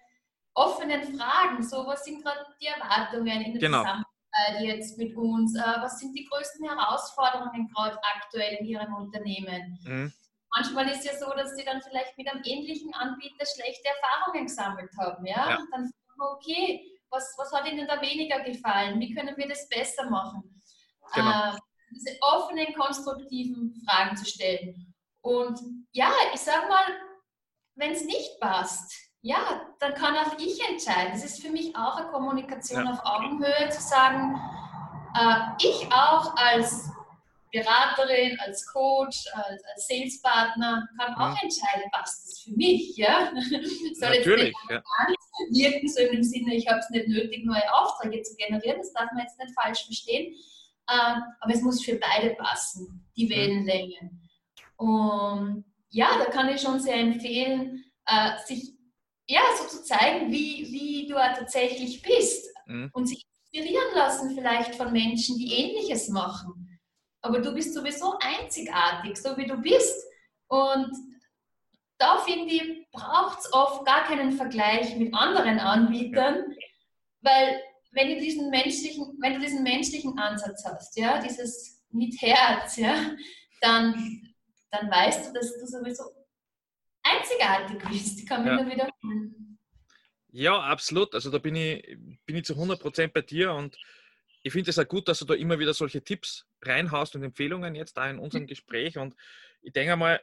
offenen 0.53 1.17
Fragen. 1.17 1.61
So, 1.63 1.85
was 1.85 2.03
sind 2.05 2.23
gerade 2.23 2.45
die 2.61 2.67
Erwartungen 2.67 3.41
in 3.41 3.53
der 3.53 3.61
genau. 3.61 3.79
Zusammenarbeit? 3.79 4.10
Äh, 4.50 4.65
jetzt 4.65 4.98
mit 4.98 5.15
uns? 5.15 5.55
Äh, 5.55 5.81
was 5.81 6.00
sind 6.00 6.13
die 6.13 6.25
größten 6.25 6.67
Herausforderungen 6.67 7.67
gerade 7.69 7.98
aktuell 8.15 8.57
in 8.60 8.65
Ihrem 8.65 8.93
Unternehmen? 8.93 9.79
Mhm. 9.83 10.13
Manchmal 10.55 10.89
ist 10.89 11.00
es 11.00 11.05
ja 11.05 11.17
so, 11.17 11.33
dass 11.33 11.55
Sie 11.55 11.63
dann 11.63 11.81
vielleicht 11.81 12.17
mit 12.17 12.29
einem 12.29 12.43
ähnlichen 12.43 12.93
Anbieter 12.93 13.45
schlechte 13.45 13.88
Erfahrungen 13.88 14.48
gesammelt 14.48 14.91
haben. 15.00 15.25
Ja? 15.25 15.50
ja. 15.50 15.57
Dann 15.71 15.91
fragen 15.91 16.17
wir, 16.17 16.31
okay, 16.31 16.91
was, 17.10 17.33
was 17.38 17.51
hat 17.53 17.71
Ihnen 17.71 17.88
da 17.88 18.01
weniger 18.01 18.41
gefallen? 18.41 19.00
Wie 19.00 19.13
können 19.13 19.36
wir 19.38 19.48
das 19.48 19.67
besser 19.69 20.10
machen? 20.10 20.62
Genau. 21.13 21.55
Äh, 21.55 21.57
diese 21.91 22.17
offenen, 22.21 22.74
konstruktiven 22.74 23.81
Fragen 23.86 24.15
zu 24.15 24.25
stellen. 24.25 24.93
Und 25.21 25.60
ja, 25.91 26.12
ich 26.33 26.39
sag 26.39 26.67
mal, 26.67 26.86
wenn 27.75 27.91
es 27.91 28.05
nicht 28.05 28.39
passt, 28.39 29.10
ja, 29.21 29.61
dann 29.79 29.93
kann 29.93 30.15
auch 30.15 30.37
ich 30.39 30.67
entscheiden. 30.67 31.11
Das 31.13 31.23
ist 31.23 31.41
für 31.41 31.51
mich 31.51 31.75
auch 31.75 31.97
eine 31.97 32.07
Kommunikation 32.07 32.85
ja. 32.85 32.91
auf 32.91 32.99
Augenhöhe, 33.03 33.69
zu 33.69 33.81
sagen, 33.81 34.39
äh, 35.15 35.65
ich 35.65 35.87
auch 35.91 36.35
als 36.35 36.89
Beraterin, 37.51 38.39
als 38.39 38.65
Coach, 38.65 39.25
als, 39.33 39.63
als 39.65 39.87
Salespartner 39.87 40.87
kann 40.97 41.13
auch 41.15 41.35
ja. 41.35 41.43
entscheiden, 41.43 41.83
passt 41.91 42.27
das 42.27 42.39
für 42.39 42.51
mich. 42.51 42.95
Ja? 42.95 43.31
Soll 43.93 44.09
Natürlich. 44.09 44.55
Jetzt 44.69 44.71
ja. 44.71 44.81
wirken, 45.51 45.87
so 45.87 45.99
im 46.01 46.23
Sinne, 46.23 46.55
ich 46.55 46.67
habe 46.67 46.79
es 46.79 46.89
nicht 46.89 47.07
nötig, 47.07 47.45
neue 47.45 47.73
Aufträge 47.73 48.23
zu 48.23 48.35
generieren, 48.35 48.77
das 48.77 48.93
darf 48.93 49.11
man 49.11 49.23
jetzt 49.23 49.37
nicht 49.37 49.53
falsch 49.53 49.85
verstehen. 49.85 50.33
Ähm, 50.89 51.23
aber 51.39 51.53
es 51.53 51.61
muss 51.61 51.83
für 51.83 51.95
beide 51.95 52.35
passen, 52.35 53.05
die 53.15 53.29
Wellenlänge. 53.29 54.11
Und 54.77 55.65
ja, 55.89 56.07
da 56.17 56.25
kann 56.25 56.49
ich 56.49 56.61
schon 56.61 56.79
sehr 56.79 56.95
empfehlen, 56.95 57.83
äh, 58.07 58.37
sich 58.45 58.73
ja, 59.31 59.41
so 59.57 59.67
zu 59.77 59.83
zeigen, 59.83 60.31
wie, 60.31 60.67
wie 60.71 61.07
du 61.07 61.15
tatsächlich 61.15 62.01
bist 62.01 62.53
mhm. 62.65 62.89
und 62.93 63.07
sich 63.07 63.25
inspirieren 63.51 63.95
lassen 63.95 64.35
vielleicht 64.35 64.75
von 64.75 64.91
Menschen, 64.91 65.38
die 65.38 65.53
ähnliches 65.53 66.09
machen. 66.09 66.79
Aber 67.21 67.39
du 67.39 67.53
bist 67.53 67.73
sowieso 67.73 68.17
einzigartig, 68.19 69.17
so 69.17 69.38
wie 69.38 69.45
du 69.45 69.55
bist. 69.57 70.05
Und 70.47 70.91
da 71.97 72.17
finde 72.17 72.53
ich, 72.53 72.91
braucht 72.91 73.39
es 73.39 73.53
oft 73.53 73.85
gar 73.85 74.03
keinen 74.05 74.33
Vergleich 74.33 74.95
mit 74.97 75.13
anderen 75.13 75.59
Anbietern, 75.59 76.55
weil 77.21 77.61
wenn 77.91 78.09
du 78.09 78.19
diesen 78.19 78.50
menschlichen, 78.50 79.17
wenn 79.21 79.33
du 79.35 79.39
diesen 79.39 79.63
menschlichen 79.63 80.17
Ansatz 80.17 80.65
hast, 80.65 80.97
ja, 80.97 81.21
dieses 81.21 81.81
mit 81.89 82.19
Herz, 82.21 82.77
ja, 82.77 82.95
dann, 83.61 84.33
dann 84.71 84.89
weißt 84.89 85.27
du, 85.27 85.33
dass 85.33 85.57
du 85.57 85.67
sowieso 85.67 86.03
einzigartig 87.21 87.89
bist. 87.89 88.19
Ich 88.19 88.25
kann 88.25 88.43
mich 88.43 88.51
ja. 88.51 88.61
nur 88.61 88.71
wiederholen. 88.71 89.57
Ja, 90.31 90.59
absolut. 90.59 91.13
Also 91.13 91.29
da 91.29 91.37
bin 91.37 91.55
ich, 91.55 91.97
bin 92.25 92.37
ich 92.37 92.45
zu 92.45 92.53
100% 92.53 93.07
bei 93.07 93.21
dir 93.21 93.53
und 93.53 93.77
ich 94.43 94.51
finde 94.51 94.71
es 94.71 94.79
auch 94.79 94.87
gut, 94.87 95.07
dass 95.07 95.19
du 95.19 95.25
da 95.25 95.33
immer 95.33 95.59
wieder 95.59 95.73
solche 95.73 96.03
Tipps 96.03 96.45
reinhaust 96.61 97.15
und 97.15 97.23
Empfehlungen 97.23 97.75
jetzt 97.75 97.97
da 97.97 98.09
in 98.09 98.17
unserem 98.17 98.47
Gespräch 98.47 98.97
und 98.97 99.15
ich 99.61 99.73
denke 99.73 99.95
mal, 99.95 100.19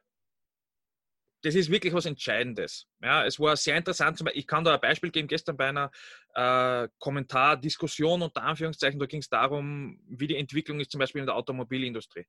das 1.43 1.55
ist 1.55 1.71
wirklich 1.71 1.95
was 1.95 2.07
Entscheidendes. 2.07 2.87
Ja, 3.01 3.25
es 3.25 3.39
war 3.39 3.57
sehr 3.57 3.77
interessant. 3.77 4.21
Ich 4.35 4.47
kann 4.47 4.65
da 4.65 4.75
ein 4.75 4.81
Beispiel 4.81 5.11
geben. 5.11 5.29
Gestern 5.29 5.57
bei 5.57 5.69
einer 5.69 5.91
äh, 6.35 6.89
Kommentar-Diskussion 6.99 8.23
unter 8.23 8.43
Anführungszeichen, 8.43 8.99
da 8.99 9.07
ging 9.07 9.21
es 9.21 9.29
darum, 9.29 10.01
wie 10.09 10.27
die 10.27 10.37
Entwicklung 10.37 10.81
ist, 10.81 10.91
zum 10.91 10.99
Beispiel 10.99 11.21
in 11.21 11.27
der 11.27 11.37
Automobilindustrie. 11.37 12.27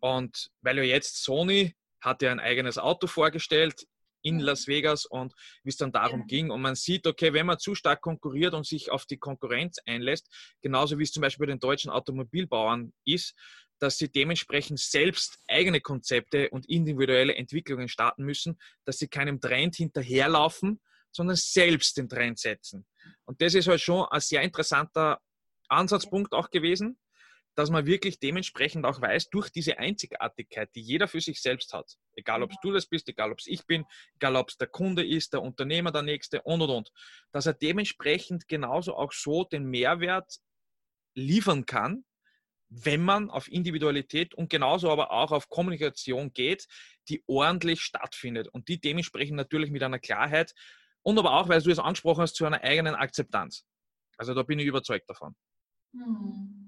Und 0.00 0.50
weil 0.62 0.78
ja 0.78 0.84
jetzt 0.84 1.22
Sony 1.22 1.74
hat 2.04 2.22
ja 2.22 2.30
ein 2.30 2.40
eigenes 2.40 2.78
Auto 2.78 3.06
vorgestellt 3.06 3.86
in 4.22 4.40
Las 4.40 4.66
Vegas 4.66 5.04
und 5.04 5.34
wie 5.62 5.68
es 5.68 5.76
dann 5.76 5.92
darum 5.92 6.20
ja. 6.20 6.26
ging. 6.26 6.50
Und 6.50 6.62
man 6.62 6.74
sieht, 6.74 7.06
okay, 7.06 7.32
wenn 7.32 7.46
man 7.46 7.58
zu 7.58 7.74
stark 7.74 8.00
konkurriert 8.00 8.54
und 8.54 8.66
sich 8.66 8.90
auf 8.90 9.04
die 9.04 9.18
Konkurrenz 9.18 9.78
einlässt, 9.86 10.28
genauso 10.62 10.98
wie 10.98 11.02
es 11.02 11.12
zum 11.12 11.20
Beispiel 11.20 11.46
bei 11.46 11.52
den 11.52 11.60
deutschen 11.60 11.90
Automobilbauern 11.90 12.92
ist, 13.04 13.34
dass 13.78 13.98
sie 13.98 14.10
dementsprechend 14.10 14.80
selbst 14.80 15.38
eigene 15.46 15.80
Konzepte 15.80 16.48
und 16.50 16.68
individuelle 16.68 17.34
Entwicklungen 17.34 17.88
starten 17.88 18.24
müssen, 18.24 18.58
dass 18.84 18.98
sie 18.98 19.08
keinem 19.08 19.40
Trend 19.40 19.76
hinterherlaufen, 19.76 20.80
sondern 21.12 21.36
selbst 21.36 21.96
den 21.98 22.08
Trend 22.08 22.38
setzen. 22.38 22.86
Und 23.24 23.42
das 23.42 23.54
ist 23.54 23.68
halt 23.68 23.80
schon 23.80 24.06
ein 24.06 24.20
sehr 24.20 24.42
interessanter 24.42 25.20
Ansatzpunkt 25.68 26.32
auch 26.32 26.50
gewesen, 26.50 26.98
dass 27.54 27.70
man 27.70 27.86
wirklich 27.86 28.18
dementsprechend 28.18 28.84
auch 28.84 29.00
weiß, 29.00 29.30
durch 29.30 29.50
diese 29.50 29.78
Einzigartigkeit, 29.78 30.70
die 30.74 30.80
jeder 30.80 31.08
für 31.08 31.20
sich 31.20 31.40
selbst 31.40 31.72
hat, 31.72 31.96
egal 32.16 32.42
ob 32.42 32.50
du 32.62 32.72
das 32.72 32.86
bist, 32.86 33.08
egal 33.08 33.32
ob 33.32 33.38
es 33.38 33.46
ich 33.46 33.64
bin, 33.66 33.84
egal 34.16 34.36
ob 34.36 34.48
es 34.48 34.56
der 34.56 34.68
Kunde 34.68 35.06
ist, 35.06 35.32
der 35.32 35.42
Unternehmer, 35.42 35.92
der 35.92 36.02
Nächste 36.02 36.42
und 36.42 36.62
und 36.62 36.70
und, 36.70 36.90
dass 37.32 37.46
er 37.46 37.54
dementsprechend 37.54 38.48
genauso 38.48 38.96
auch 38.96 39.12
so 39.12 39.44
den 39.44 39.64
Mehrwert 39.66 40.38
liefern 41.14 41.64
kann, 41.64 42.04
wenn 42.68 43.04
man 43.04 43.30
auf 43.30 43.48
Individualität 43.48 44.34
und 44.34 44.50
genauso 44.50 44.90
aber 44.90 45.12
auch 45.12 45.30
auf 45.30 45.48
Kommunikation 45.48 46.32
geht, 46.32 46.66
die 47.08 47.22
ordentlich 47.26 47.82
stattfindet 47.82 48.48
und 48.48 48.68
die 48.68 48.80
dementsprechend 48.80 49.36
natürlich 49.36 49.70
mit 49.70 49.82
einer 49.82 50.00
Klarheit 50.00 50.52
und 51.02 51.18
aber 51.18 51.34
auch, 51.34 51.48
weil 51.48 51.62
du 51.62 51.70
es 51.70 51.78
angesprochen 51.78 52.22
hast, 52.22 52.34
zu 52.34 52.46
einer 52.46 52.62
eigenen 52.62 52.94
Akzeptanz. 52.94 53.64
Also 54.16 54.34
da 54.34 54.42
bin 54.42 54.58
ich 54.58 54.66
überzeugt 54.66 55.08
davon. 55.08 55.36
Hm. 55.92 56.63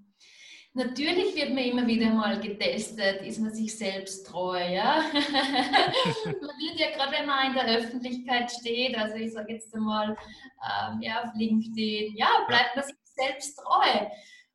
Natürlich 0.76 1.35
wird 1.35 1.54
man 1.54 1.64
immer 1.64 1.87
wieder 1.87 2.11
mal 2.11 2.38
getestet, 2.38 3.23
ist 3.23 3.40
man 3.40 3.50
sich 3.50 3.75
selbst 3.75 4.26
treu, 4.26 4.59
ja? 4.59 5.02
man 5.12 6.35
wird 6.35 6.78
ja 6.78 6.90
gerade, 6.90 7.12
wenn 7.12 7.25
man 7.25 7.47
in 7.47 7.54
der 7.54 7.78
Öffentlichkeit 7.78 8.52
steht, 8.52 8.95
also 8.95 9.14
ich 9.14 9.33
sage 9.33 9.54
jetzt 9.54 9.75
einmal, 9.75 10.11
ähm, 10.11 11.00
ja, 11.00 11.25
auf 11.25 11.30
LinkedIn, 11.35 12.14
ja, 12.14 12.28
bleibt 12.47 12.76
man 12.76 12.85
sich 12.85 12.95
selbst 13.04 13.56
treu. 13.56 14.06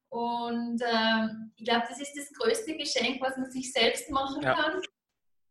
Und 0.10 0.80
äh, 0.84 1.26
ich 1.56 1.66
glaube, 1.66 1.88
das 1.90 2.00
ist 2.00 2.16
das 2.16 2.32
größte 2.34 2.78
Geschenk, 2.78 3.20
was 3.20 3.36
man 3.38 3.50
sich 3.50 3.74
selbst 3.74 4.08
machen 4.12 4.44
ja. 4.44 4.54
kann. 4.54 4.80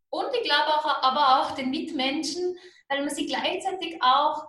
Und 0.09 0.29
ich 0.33 0.43
glaube 0.43 0.69
auch, 0.69 1.03
aber 1.03 1.41
auch 1.41 1.51
den 1.51 1.69
Mitmenschen, 1.69 2.57
weil 2.87 3.01
man 3.01 3.13
sie 3.13 3.25
gleichzeitig 3.25 4.01
auch, 4.01 4.45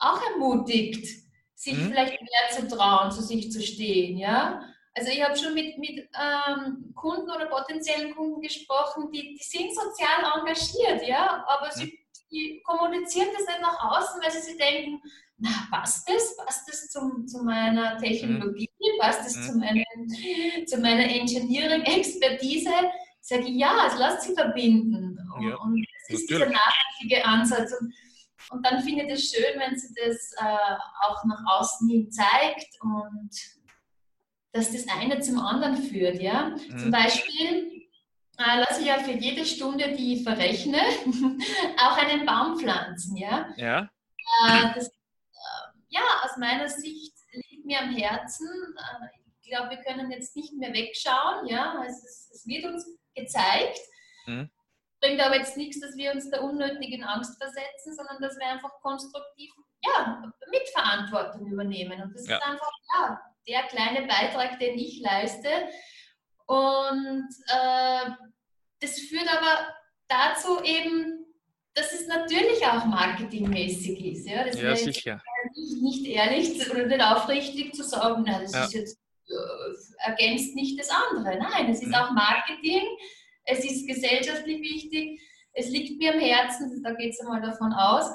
auch 0.00 0.20
ermutigt, 0.32 1.06
sich 1.54 1.74
mhm. 1.74 1.90
vielleicht 1.90 2.20
mehr 2.20 2.50
zu 2.50 2.66
trauen, 2.66 3.12
zu 3.12 3.22
sich 3.22 3.52
zu 3.52 3.62
stehen. 3.62 4.18
Ja? 4.18 4.71
Also 4.94 5.10
ich 5.10 5.22
habe 5.22 5.36
schon 5.36 5.54
mit, 5.54 5.78
mit 5.78 6.08
ähm, 6.14 6.92
Kunden 6.94 7.30
oder 7.30 7.46
potenziellen 7.46 8.14
Kunden 8.14 8.42
gesprochen, 8.42 9.10
die, 9.10 9.38
die 9.38 9.42
sind 9.42 9.74
sozial 9.74 10.38
engagiert, 10.38 11.06
ja, 11.06 11.44
aber 11.48 11.66
mhm. 11.66 11.80
sie 11.80 12.02
die 12.32 12.62
kommunizieren 12.64 13.28
das 13.32 13.46
nicht 13.46 13.60
nach 13.60 13.78
außen, 13.78 14.20
weil 14.22 14.30
sie 14.30 14.40
sich 14.40 14.56
denken, 14.56 15.02
na, 15.38 15.50
passt 15.70 16.08
das? 16.08 16.36
Passt 16.36 16.68
das 16.68 16.88
zum, 16.88 17.26
zu 17.26 17.44
meiner 17.44 17.98
Technologie? 17.98 18.70
Mhm. 18.80 19.00
Passt 19.00 19.26
das 19.26 19.36
mhm. 19.36 19.42
zu, 19.42 19.58
meinen, 19.58 20.66
zu 20.66 20.78
meiner 20.78 21.04
Engineering-Expertise? 21.04 22.70
Sage 23.20 23.42
ich, 23.42 23.56
ja, 23.56 23.86
es 23.86 23.98
lässt 23.98 24.22
sich 24.22 24.34
verbinden. 24.34 25.18
Und, 25.36 25.48
ja, 25.48 25.56
und 25.56 25.84
ist 26.08 26.28
dieser 26.28 26.46
nachhaltige 26.46 27.24
Ansatz. 27.24 27.72
Und, 27.80 27.94
und 28.50 28.66
dann 28.66 28.82
finde 28.82 29.04
ich 29.04 29.12
es 29.12 29.30
schön, 29.30 29.58
wenn 29.58 29.76
sie 29.76 29.94
das 29.94 30.32
äh, 30.38 30.76
auch 31.06 31.24
nach 31.24 31.42
außen 31.58 31.88
hin 31.88 32.10
zeigt 32.10 32.80
und 32.80 33.30
dass 34.52 34.72
das 34.72 34.86
eine 34.88 35.20
zum 35.20 35.38
anderen 35.38 35.76
führt. 35.76 36.20
Ja? 36.20 36.50
Mhm. 36.50 36.78
Zum 36.78 36.90
Beispiel 36.90 37.86
äh, 38.38 38.58
lasse 38.60 38.80
ich 38.80 38.86
ja 38.86 38.98
für 38.98 39.12
jede 39.12 39.44
Stunde, 39.44 39.92
die 39.92 40.14
ich 40.14 40.22
verrechne, 40.22 40.78
auch 41.78 41.96
einen 41.96 42.26
Baum 42.26 42.58
pflanzen. 42.58 43.16
Ja? 43.16 43.48
Ja. 43.56 43.90
Äh, 44.46 44.74
das 44.74 44.90
ja, 45.92 46.00
aus 46.24 46.36
meiner 46.38 46.68
Sicht 46.68 47.12
liegt 47.32 47.66
mir 47.66 47.80
am 47.80 47.94
Herzen. 47.94 48.48
Äh, 48.48 49.06
ich 49.42 49.48
glaube, 49.48 49.70
wir 49.70 49.76
können 49.78 50.10
jetzt 50.10 50.34
nicht 50.34 50.52
mehr 50.54 50.72
wegschauen. 50.72 51.46
Ja, 51.46 51.84
es, 51.86 52.02
ist, 52.02 52.30
es 52.32 52.46
wird 52.46 52.64
uns 52.64 52.86
gezeigt. 53.14 53.78
Mhm. 54.26 54.50
Bringt 55.02 55.20
aber 55.20 55.36
jetzt 55.36 55.56
nichts, 55.56 55.80
dass 55.80 55.96
wir 55.96 56.12
uns 56.12 56.30
da 56.30 56.40
unnötig 56.40 56.92
in 56.92 57.02
Angst 57.02 57.36
versetzen, 57.36 57.94
sondern 57.94 58.22
dass 58.22 58.38
wir 58.38 58.46
einfach 58.46 58.70
konstruktiv 58.80 59.50
ja, 59.84 60.32
Mitverantwortung 60.48 61.46
übernehmen. 61.46 62.00
Und 62.00 62.14
das 62.14 62.28
ja. 62.28 62.36
ist 62.36 62.44
einfach 62.44 62.70
ja, 62.94 63.20
der 63.48 63.62
kleine 63.64 64.06
Beitrag, 64.06 64.60
den 64.60 64.78
ich 64.78 65.00
leiste. 65.00 65.48
Und 66.46 67.28
äh, 67.48 68.10
das 68.80 69.00
führt 69.00 69.28
aber 69.28 69.74
dazu 70.06 70.62
eben, 70.62 71.26
dass 71.74 71.92
es 71.92 72.06
natürlich 72.06 72.64
auch 72.64 72.84
marketingmäßig 72.84 74.04
ist. 74.04 74.28
Ja, 74.28 74.44
das 74.44 74.60
ja 74.60 74.76
sicher. 74.76 75.22
Nicht, 75.54 75.82
nicht, 75.82 76.06
ehrlich 76.06 76.70
oder 76.70 76.86
nicht 76.86 77.02
aufrichtig 77.02 77.74
zu 77.74 77.82
sagen, 77.82 78.24
na, 78.26 78.40
das 78.40 78.52
ja. 78.52 78.64
ist 78.64 78.74
jetzt, 78.74 79.00
äh, 79.26 80.10
ergänzt 80.10 80.54
nicht 80.54 80.78
das 80.78 80.90
andere. 80.90 81.38
Nein, 81.38 81.70
es 81.70 81.80
ist 81.80 81.88
mhm. 81.88 81.94
auch 81.94 82.10
Marketing, 82.12 82.86
es 83.44 83.64
ist 83.64 83.86
gesellschaftlich 83.86 84.60
wichtig, 84.60 85.20
es 85.54 85.68
liegt 85.68 85.98
mir 85.98 86.14
am 86.14 86.20
Herzen, 86.20 86.82
da 86.82 86.92
geht 86.94 87.12
es 87.12 87.20
einmal 87.20 87.42
davon 87.42 87.72
aus, 87.72 88.06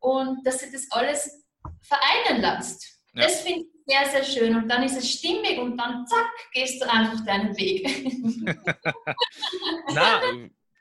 und 0.00 0.44
dass 0.44 0.62
ihr 0.62 0.72
das 0.72 0.90
alles 0.90 1.46
vereinen 1.80 2.42
lasst. 2.42 3.00
Ja. 3.14 3.22
Das 3.24 3.42
finde 3.42 3.60
ich 3.60 3.66
sehr, 3.86 4.06
sehr 4.10 4.24
schön. 4.24 4.56
Und 4.56 4.68
dann 4.68 4.82
ist 4.82 4.96
es 4.96 5.10
stimmig 5.10 5.58
und 5.58 5.76
dann 5.76 6.06
zack, 6.06 6.30
gehst 6.52 6.82
du 6.82 6.90
einfach 6.90 7.24
deinen 7.24 7.56
Weg. 7.56 7.86
Na, 9.94 10.20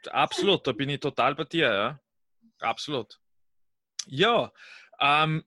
absolut, 0.09 0.65
da 0.65 0.71
bin 0.71 0.89
ich 0.89 0.99
total 0.99 1.35
bei 1.35 1.43
dir, 1.43 1.73
ja. 1.73 1.99
Absolut. 2.59 3.19
Ja, 4.07 4.51
ähm, 4.99 5.43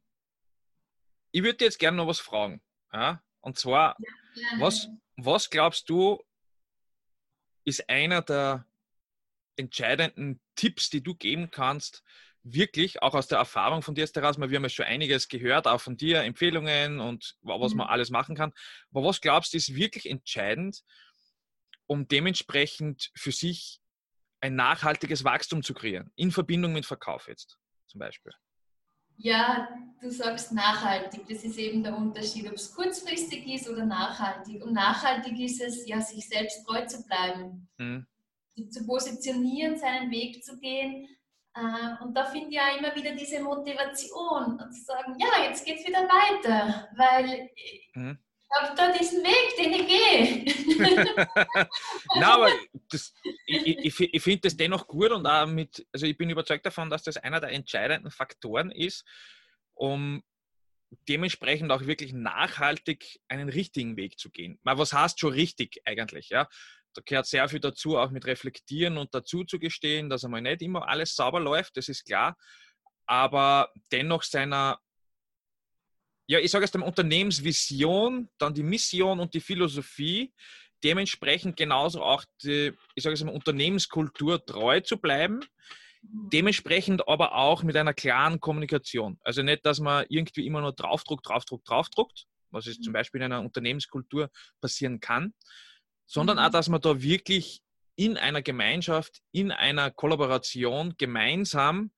ich 1.33 1.43
würde 1.43 1.65
jetzt 1.65 1.79
gerne 1.79 1.97
noch 1.97 2.07
was 2.07 2.21
fragen. 2.21 2.63
Ja? 2.93 3.23
Und 3.41 3.59
zwar, 3.59 3.97
ja, 3.99 4.47
was, 4.59 4.89
was 5.17 5.51
glaubst 5.51 5.89
du, 5.89 6.23
ist 7.65 7.89
einer 7.89 8.23
der 8.23 8.67
entscheidenden 9.57 10.41
Tipps, 10.57 10.91
die 10.91 11.03
du 11.03 11.15
geben 11.15 11.51
kannst, 11.51 12.03
wirklich, 12.43 13.03
auch 13.03 13.15
aus 13.15 13.27
der 13.27 13.39
Erfahrung 13.39 13.83
von 13.83 13.95
dir 13.95 14.07
heraus, 14.07 14.39
wir 14.39 14.45
haben 14.45 14.63
ja 14.63 14.69
schon 14.69 14.85
einiges 14.85 15.29
gehört, 15.29 15.67
auch 15.67 15.81
von 15.81 15.97
dir, 15.97 16.23
Empfehlungen 16.23 17.01
und 17.01 17.37
was 17.43 17.73
mhm. 17.73 17.79
man 17.79 17.89
alles 17.89 18.11
machen 18.11 18.37
kann. 18.37 18.53
Aber 18.93 19.05
was 19.05 19.21
glaubst 19.21 19.53
du, 19.53 19.57
ist 19.57 19.75
wirklich 19.75 20.09
entscheidend, 20.09 20.85
um 21.87 22.07
dementsprechend 22.07 23.11
für 23.15 23.33
sich 23.33 23.81
ein 24.41 24.55
nachhaltiges 24.57 25.25
Wachstum 25.25 25.63
zu 25.63 25.73
kreieren, 25.73 26.13
in 26.17 26.31
Verbindung 26.31 26.75
mit 26.75 26.85
Verkauf 26.85 27.29
jetzt 27.29 27.59
zum 27.87 27.99
Beispiel? 27.99 28.33
Ja, 29.17 29.69
du 30.01 30.11
sagst 30.11 30.53
nachhaltig. 30.53 31.23
Das 31.29 31.45
ist 31.45 31.59
eben 31.59 31.83
der 31.83 31.97
Unterschied, 31.97 32.47
ob 32.47 32.55
es 32.55 32.75
kurzfristig 32.75 33.47
ist 33.47 33.69
oder 33.69 33.85
nachhaltig. 33.85 34.63
Und 34.65 34.73
nachhaltig 34.73 35.39
ist 35.39 35.61
es, 35.61 35.87
ja, 35.87 36.01
sich 36.01 36.29
selbst 36.29 36.65
treu 36.67 36.85
zu 36.87 37.03
bleiben, 37.05 37.69
mhm. 37.79 38.07
zu 38.71 38.87
positionieren, 38.87 39.77
seinen 39.77 40.11
Weg 40.11 40.45
zu 40.45 40.59
gehen. 40.59 41.09
Äh, 41.55 42.03
und 42.03 42.17
da 42.17 42.25
finde 42.25 42.49
ich 42.49 42.55
ja 42.55 42.77
immer 42.77 42.95
wieder 42.95 43.13
diese 43.13 43.41
Motivation, 43.41 44.59
zu 44.59 44.83
sagen, 44.85 45.17
ja, 45.19 45.45
jetzt 45.45 45.65
geht 45.65 45.79
es 45.79 45.87
wieder 45.87 46.03
weiter, 46.03 46.89
weil 46.97 47.51
mhm 47.95 48.19
habe 48.57 48.75
da 48.77 48.93
diesen 48.93 49.23
Weg, 49.23 49.57
den 49.57 49.73
ich 49.73 49.87
gehe. 49.87 50.55
Nein, 52.15 52.23
aber 52.23 52.51
das, 52.91 53.13
ich, 53.47 53.79
ich, 53.79 54.01
ich 54.01 54.23
finde 54.23 54.41
das 54.43 54.57
dennoch 54.57 54.87
gut 54.87 55.11
und 55.11 55.27
auch 55.27 55.47
mit, 55.47 55.87
also 55.93 56.07
ich 56.07 56.17
bin 56.17 56.31
überzeugt 56.31 56.67
davon, 56.67 56.91
dass 56.91 57.03
das 57.03 57.17
einer 57.17 57.41
der 57.41 57.51
entscheidenden 57.51 58.11
Faktoren 58.11 58.71
ist, 58.71 59.05
um 59.75 60.23
dementsprechend 61.09 61.73
auch 61.73 61.87
wirklich 61.87 62.13
nachhaltig 62.13 63.21
einen 63.29 63.49
richtigen 63.49 63.97
Weg 63.97 64.19
zu 64.19 64.31
gehen. 64.31 64.59
Mal, 64.63 64.79
was 64.79 64.93
heißt 64.93 65.19
schon 65.19 65.33
richtig 65.33 65.81
eigentlich? 65.85 66.29
Ja? 66.29 66.49
da 66.95 67.03
gehört 67.05 67.27
sehr 67.27 67.49
viel 67.49 67.61
dazu, 67.61 67.99
auch 67.99 68.11
mit 68.11 68.27
reflektieren 68.27 68.97
und 68.97 69.15
dazu 69.15 69.45
zu 69.45 69.59
gestehen, 69.59 70.09
dass 70.09 70.25
einmal 70.25 70.41
nicht 70.41 70.63
immer 70.63 70.89
alles 70.89 71.15
sauber 71.15 71.41
läuft, 71.41 71.77
das 71.77 71.89
ist 71.89 72.05
klar. 72.05 72.37
Aber 73.07 73.71
dennoch 73.93 74.23
seiner, 74.23 74.79
ja, 76.27 76.39
ich 76.39 76.51
sage 76.51 76.65
es 76.65 76.71
dem 76.71 76.83
Unternehmensvision, 76.83 78.29
dann 78.39 78.55
die 78.55 78.63
Mission 78.63 79.21
und 79.21 79.35
die 79.35 79.41
Philosophie, 79.41 80.33
dementsprechend 80.83 81.57
genauso 81.57 82.03
auch 82.03 82.25
die, 82.43 82.73
ich 82.95 83.05
sage 83.05 83.15
es 83.15 83.25
mal, 83.25 83.35
Unternehmenskultur 83.35 84.45
treu 84.45 84.81
zu 84.81 84.99
bleiben. 84.99 85.41
Mhm. 86.03 86.31
Dementsprechend 86.31 87.09
aber 87.09 87.35
auch 87.35 87.63
mit 87.63 87.77
einer 87.77 87.95
klaren 87.95 88.41
Kommunikation. 88.41 89.19
Also 89.23 89.43
nicht, 89.43 89.65
dass 89.67 89.81
man 89.81 90.07
irgendwie 90.09 90.47
immer 90.47 90.61
nur 90.61 90.73
draufdruckt, 90.73 91.29
draufdruckt, 91.29 91.69
draufdruckt, 91.69 92.25
was 92.51 92.67
es 92.67 92.79
zum 92.79 92.93
mhm. 92.93 92.95
Beispiel 92.95 93.21
in 93.21 93.33
einer 93.33 93.41
Unternehmenskultur 93.41 94.31
passieren 94.61 95.01
kann, 95.01 95.35
sondern 96.07 96.39
auch, 96.39 96.49
mhm. 96.49 96.53
dass 96.53 96.69
man 96.69 96.81
da 96.81 97.01
wirklich 97.03 97.61
in 97.97 98.17
einer 98.17 98.43
Gemeinschaft, 98.43 99.21
in 99.31 99.53
einer 99.53 99.91
Kollaboration 99.91 100.95
gemeinsam 100.99 101.93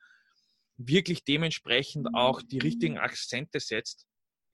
wirklich 0.77 1.25
dementsprechend 1.25 2.09
auch 2.15 2.43
die 2.43 2.59
richtigen 2.59 2.99
Akzente 2.99 3.61
setzt 3.61 4.07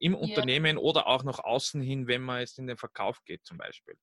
im. 0.03 0.15
Unternehmen 0.15 0.79
oder 0.79 1.07
auch 1.07 1.23
nach 1.25 1.39
außen 1.39 1.81
hin, 1.81 2.07
wenn 2.07 2.23
man 2.23 2.41
jetzt 2.41 2.59
in 2.59 2.67
den 2.67 2.77
Verkauf 2.77 3.23
geht 3.25 3.45
zum 3.45 3.59
Beispiel. 3.59 3.97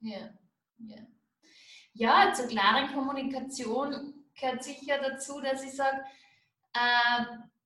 Ja, 0.00 0.30
ja. 0.78 1.06
ja 1.92 2.32
zur 2.32 2.48
klaren 2.48 2.92
Kommunikation 2.92 4.26
gehört 4.38 4.64
sicher 4.64 4.98
dazu, 5.00 5.40
dass 5.40 5.64
ich 5.64 5.72
sage, 5.72 6.04
äh, 6.74 7.24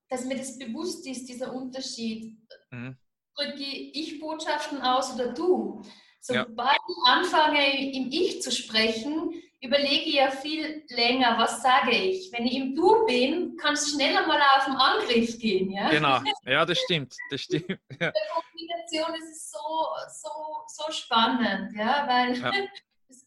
dass 0.09 0.25
mir 0.25 0.37
das 0.37 0.59
bewusst 0.59 1.07
ist, 1.07 1.29
dieser 1.29 1.53
Unterschied. 1.53 2.37
Mhm. 2.71 2.97
Drücke 3.35 3.65
ich 3.65 4.21
Botschaften 4.21 4.83
aus 4.83 5.15
oder 5.15 5.33
du? 5.33 5.83
Sobald 6.21 6.49
ja. 6.49 6.77
ich 6.89 7.11
anfange, 7.11 7.93
im 7.93 8.11
Ich 8.11 8.43
zu 8.43 8.53
sprechen, 8.53 9.33
überlege 9.61 10.11
ja 10.11 10.31
viel 10.31 10.85
länger, 10.89 11.37
was 11.39 11.63
sage 11.63 11.91
ich. 11.91 12.33
Wenn 12.33 12.47
ich 12.47 12.57
im 12.57 12.75
Du 12.75 13.05
bin, 13.07 13.57
kann 13.57 13.75
es 13.75 13.93
schneller 13.93 14.27
mal 14.27 14.41
auf 14.57 14.65
den 14.65 14.75
Angriff 14.75 15.39
gehen. 15.39 15.71
Ja? 15.71 15.91
Genau, 15.91 16.21
ja, 16.47 16.65
das 16.65 16.79
stimmt. 16.79 17.15
Das 17.31 17.43
stimmt. 17.43 17.67
Ja. 18.01 18.11
Der 18.11 18.23
Kommunikation 18.33 19.15
ist 19.17 19.31
es 19.31 19.51
so, 19.51 19.87
so, 20.09 20.31
so 20.67 20.93
spannend, 20.93 21.77
ja, 21.77 22.07
weil 22.09 22.39
ja. 22.39 22.51
es, 23.09 23.27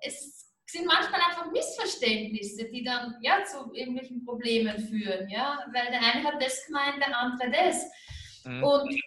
es, 0.00 0.42
sind 0.66 0.86
manchmal 0.86 1.20
einfach 1.20 1.50
Missverständnisse, 1.50 2.64
die 2.70 2.82
dann 2.82 3.16
ja, 3.20 3.44
zu 3.44 3.74
irgendwelchen 3.74 4.24
Problemen 4.24 4.78
führen. 4.78 5.28
Ja? 5.28 5.66
Weil 5.70 5.90
der 5.90 6.00
eine 6.00 6.24
hat 6.24 6.40
das 6.40 6.64
gemeint, 6.64 6.96
der 6.98 7.14
andere 7.14 7.50
das. 7.50 7.90
Mhm. 8.44 8.64
Und 8.64 9.02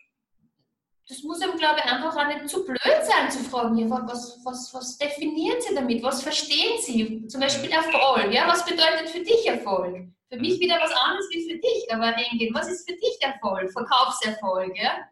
das 1.08 1.22
muss 1.22 1.42
einem, 1.42 1.58
glaube 1.58 1.80
ich, 1.80 1.86
einfach 1.86 2.16
auch 2.16 2.28
nicht 2.28 2.50
zu 2.50 2.66
blöd 2.66 2.80
sein 3.04 3.30
zu 3.30 3.44
fragen, 3.44 3.78
ja, 3.78 3.90
was, 3.90 4.40
was, 4.44 4.74
was 4.74 4.98
definieren 4.98 5.62
Sie 5.62 5.76
damit? 5.76 6.02
Was 6.02 6.24
verstehen 6.24 6.82
Sie? 6.82 7.28
Zum 7.28 7.42
Beispiel 7.42 7.70
Erfolg. 7.72 8.34
Ja? 8.34 8.48
Was 8.48 8.66
bedeutet 8.66 9.10
für 9.10 9.24
dich 9.24 9.46
Erfolg? 9.46 10.08
Für 10.32 10.40
mich 10.40 10.60
wieder 10.60 10.80
was 10.82 10.92
anderes 10.92 11.28
wie 11.32 11.48
für 11.48 11.60
dich. 11.60 11.94
Aber 11.94 12.16
Engin, 12.18 12.54
was 12.56 12.68
ist 12.70 12.90
für 12.90 12.96
dich 12.96 13.18
Erfolg? 13.22 13.72
Verkaufserfolg, 13.72 14.76
ja? 14.78 14.98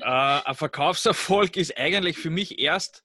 Äh, 0.00 0.40
ein 0.48 0.54
Verkaufserfolg 0.54 1.56
ist 1.56 1.76
eigentlich 1.76 2.16
für 2.16 2.30
mich 2.30 2.60
erst 2.60 3.02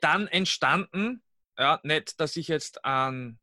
dann 0.00 0.28
entstanden, 0.28 1.24
ja, 1.58 1.80
nicht, 1.82 2.20
dass 2.20 2.36
ich 2.36 2.46
jetzt 2.46 2.84
an 2.84 3.40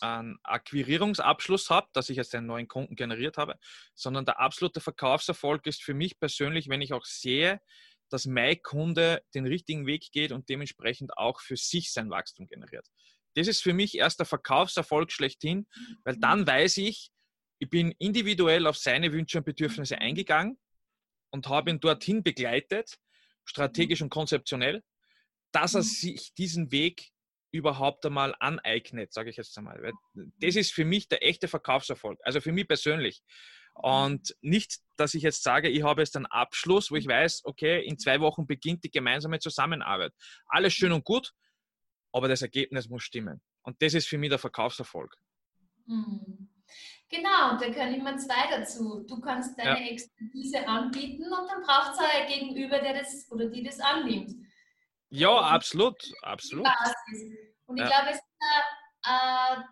einen 0.00 0.38
Akquirierungsabschluss 0.42 1.70
habe, 1.70 1.88
dass 1.92 2.08
ich 2.08 2.16
jetzt 2.16 2.34
einen 2.34 2.46
neuen 2.46 2.68
Kunden 2.68 2.96
generiert 2.96 3.36
habe, 3.36 3.58
sondern 3.94 4.24
der 4.24 4.40
absolute 4.40 4.80
Verkaufserfolg 4.80 5.66
ist 5.66 5.82
für 5.82 5.94
mich 5.94 6.18
persönlich, 6.18 6.68
wenn 6.68 6.82
ich 6.82 6.92
auch 6.92 7.04
sehe, 7.04 7.60
dass 8.10 8.26
mein 8.26 8.60
Kunde 8.62 9.22
den 9.34 9.46
richtigen 9.46 9.86
Weg 9.86 10.10
geht 10.12 10.32
und 10.32 10.48
dementsprechend 10.48 11.16
auch 11.16 11.40
für 11.40 11.56
sich 11.56 11.92
sein 11.92 12.10
Wachstum 12.10 12.46
generiert. 12.46 12.86
Das 13.34 13.46
ist 13.46 13.62
für 13.62 13.72
mich 13.72 13.96
erst 13.96 14.18
der 14.18 14.26
Verkaufserfolg 14.26 15.12
schlechthin, 15.12 15.66
weil 16.04 16.16
mhm. 16.16 16.20
dann 16.20 16.46
weiß 16.46 16.78
ich, 16.78 17.10
ich 17.58 17.70
bin 17.70 17.92
individuell 17.98 18.66
auf 18.66 18.76
seine 18.76 19.12
Wünsche 19.12 19.38
und 19.38 19.44
Bedürfnisse 19.44 19.98
eingegangen 19.98 20.58
und 21.30 21.48
habe 21.48 21.70
ihn 21.70 21.80
dorthin 21.80 22.22
begleitet, 22.22 22.98
strategisch 23.44 24.02
und 24.02 24.10
konzeptionell, 24.10 24.82
dass 25.52 25.74
er 25.74 25.82
mhm. 25.82 25.84
sich 25.84 26.34
diesen 26.34 26.72
Weg 26.72 27.12
überhaupt 27.52 28.04
einmal 28.06 28.34
aneignet, 28.38 29.12
sage 29.12 29.30
ich 29.30 29.36
jetzt 29.36 29.56
einmal. 29.58 29.92
Das 30.40 30.56
ist 30.56 30.72
für 30.72 30.84
mich 30.84 31.08
der 31.08 31.26
echte 31.26 31.48
Verkaufserfolg, 31.48 32.18
also 32.22 32.40
für 32.40 32.52
mich 32.52 32.68
persönlich. 32.68 33.22
Und 33.74 34.36
nicht, 34.40 34.80
dass 34.96 35.14
ich 35.14 35.22
jetzt 35.22 35.42
sage, 35.42 35.68
ich 35.68 35.82
habe 35.82 36.02
jetzt 36.02 36.16
einen 36.16 36.26
Abschluss, 36.26 36.90
wo 36.90 36.96
ich 36.96 37.06
weiß, 37.06 37.42
okay, 37.44 37.82
in 37.84 37.98
zwei 37.98 38.20
Wochen 38.20 38.46
beginnt 38.46 38.84
die 38.84 38.90
gemeinsame 38.90 39.38
Zusammenarbeit. 39.38 40.12
Alles 40.46 40.74
schön 40.74 40.92
und 40.92 41.04
gut, 41.04 41.32
aber 42.12 42.28
das 42.28 42.42
Ergebnis 42.42 42.88
muss 42.88 43.02
stimmen. 43.02 43.40
Und 43.62 43.80
das 43.80 43.94
ist 43.94 44.08
für 44.08 44.18
mich 44.18 44.30
der 44.30 44.38
Verkaufserfolg. 44.38 45.16
Mhm. 45.86 46.48
Genau, 47.08 47.58
da 47.58 47.70
können 47.72 47.94
immer 47.94 48.16
zwei 48.18 48.48
dazu. 48.50 49.04
Du 49.08 49.20
kannst 49.20 49.58
deine 49.58 49.84
ja. 49.84 49.92
Expertise 49.92 50.66
anbieten 50.66 51.24
und 51.24 51.48
dann 51.48 51.62
braucht 51.62 51.92
es 51.94 51.98
ein 51.98 52.28
Gegenüber, 52.28 52.78
der 52.78 53.00
das 53.00 53.26
oder 53.32 53.46
die 53.46 53.64
das 53.64 53.80
annimmt. 53.80 54.32
Ja, 55.10 55.36
absolut, 55.36 55.96
absolut. 56.22 56.66
Und 57.66 57.76
ich 57.76 57.82
ja. 57.82 57.88
glaube, 57.88 58.10
es, 58.10 58.18
äh, 58.18 59.62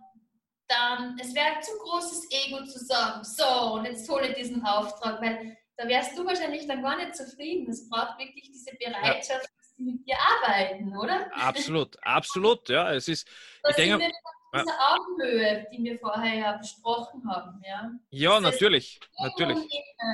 dann, 0.68 1.18
es 1.18 1.34
wäre 1.34 1.60
zu 1.60 1.72
großes 1.78 2.28
Ego 2.30 2.64
zu 2.64 2.78
sagen, 2.84 3.24
so, 3.24 3.74
und 3.74 3.84
jetzt 3.84 4.08
hole 4.08 4.28
ich 4.28 4.34
diesen 4.34 4.64
Auftrag, 4.64 5.20
weil 5.22 5.56
da 5.76 5.88
wärst 5.88 6.18
du 6.18 6.26
wahrscheinlich 6.26 6.66
dann 6.66 6.82
gar 6.82 6.96
nicht 6.96 7.14
zufrieden. 7.14 7.70
Es 7.70 7.88
braucht 7.88 8.18
wirklich 8.18 8.50
diese 8.50 8.76
Bereitschaft, 8.76 9.30
ja. 9.30 9.38
dass 9.56 9.74
sie 9.76 9.82
mit 9.84 10.06
dir 10.06 10.16
arbeiten, 10.20 10.96
oder? 10.96 11.30
Absolut, 11.32 11.96
absolut, 12.02 12.68
ja. 12.68 12.92
Es 12.92 13.06
ist, 13.06 13.28
das 13.62 13.78
ich 13.78 13.84
denke, 13.84 14.10
diese 14.54 14.80
Augenhöhe, 14.80 15.66
die 15.72 15.84
wir 15.84 15.98
vorher 15.98 16.34
ja 16.34 16.52
besprochen 16.56 17.22
haben. 17.30 17.62
Ja, 17.64 17.90
ja 18.10 18.40
natürlich, 18.40 18.98
natürlich. 19.20 19.58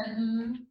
Mhm. 0.06 0.66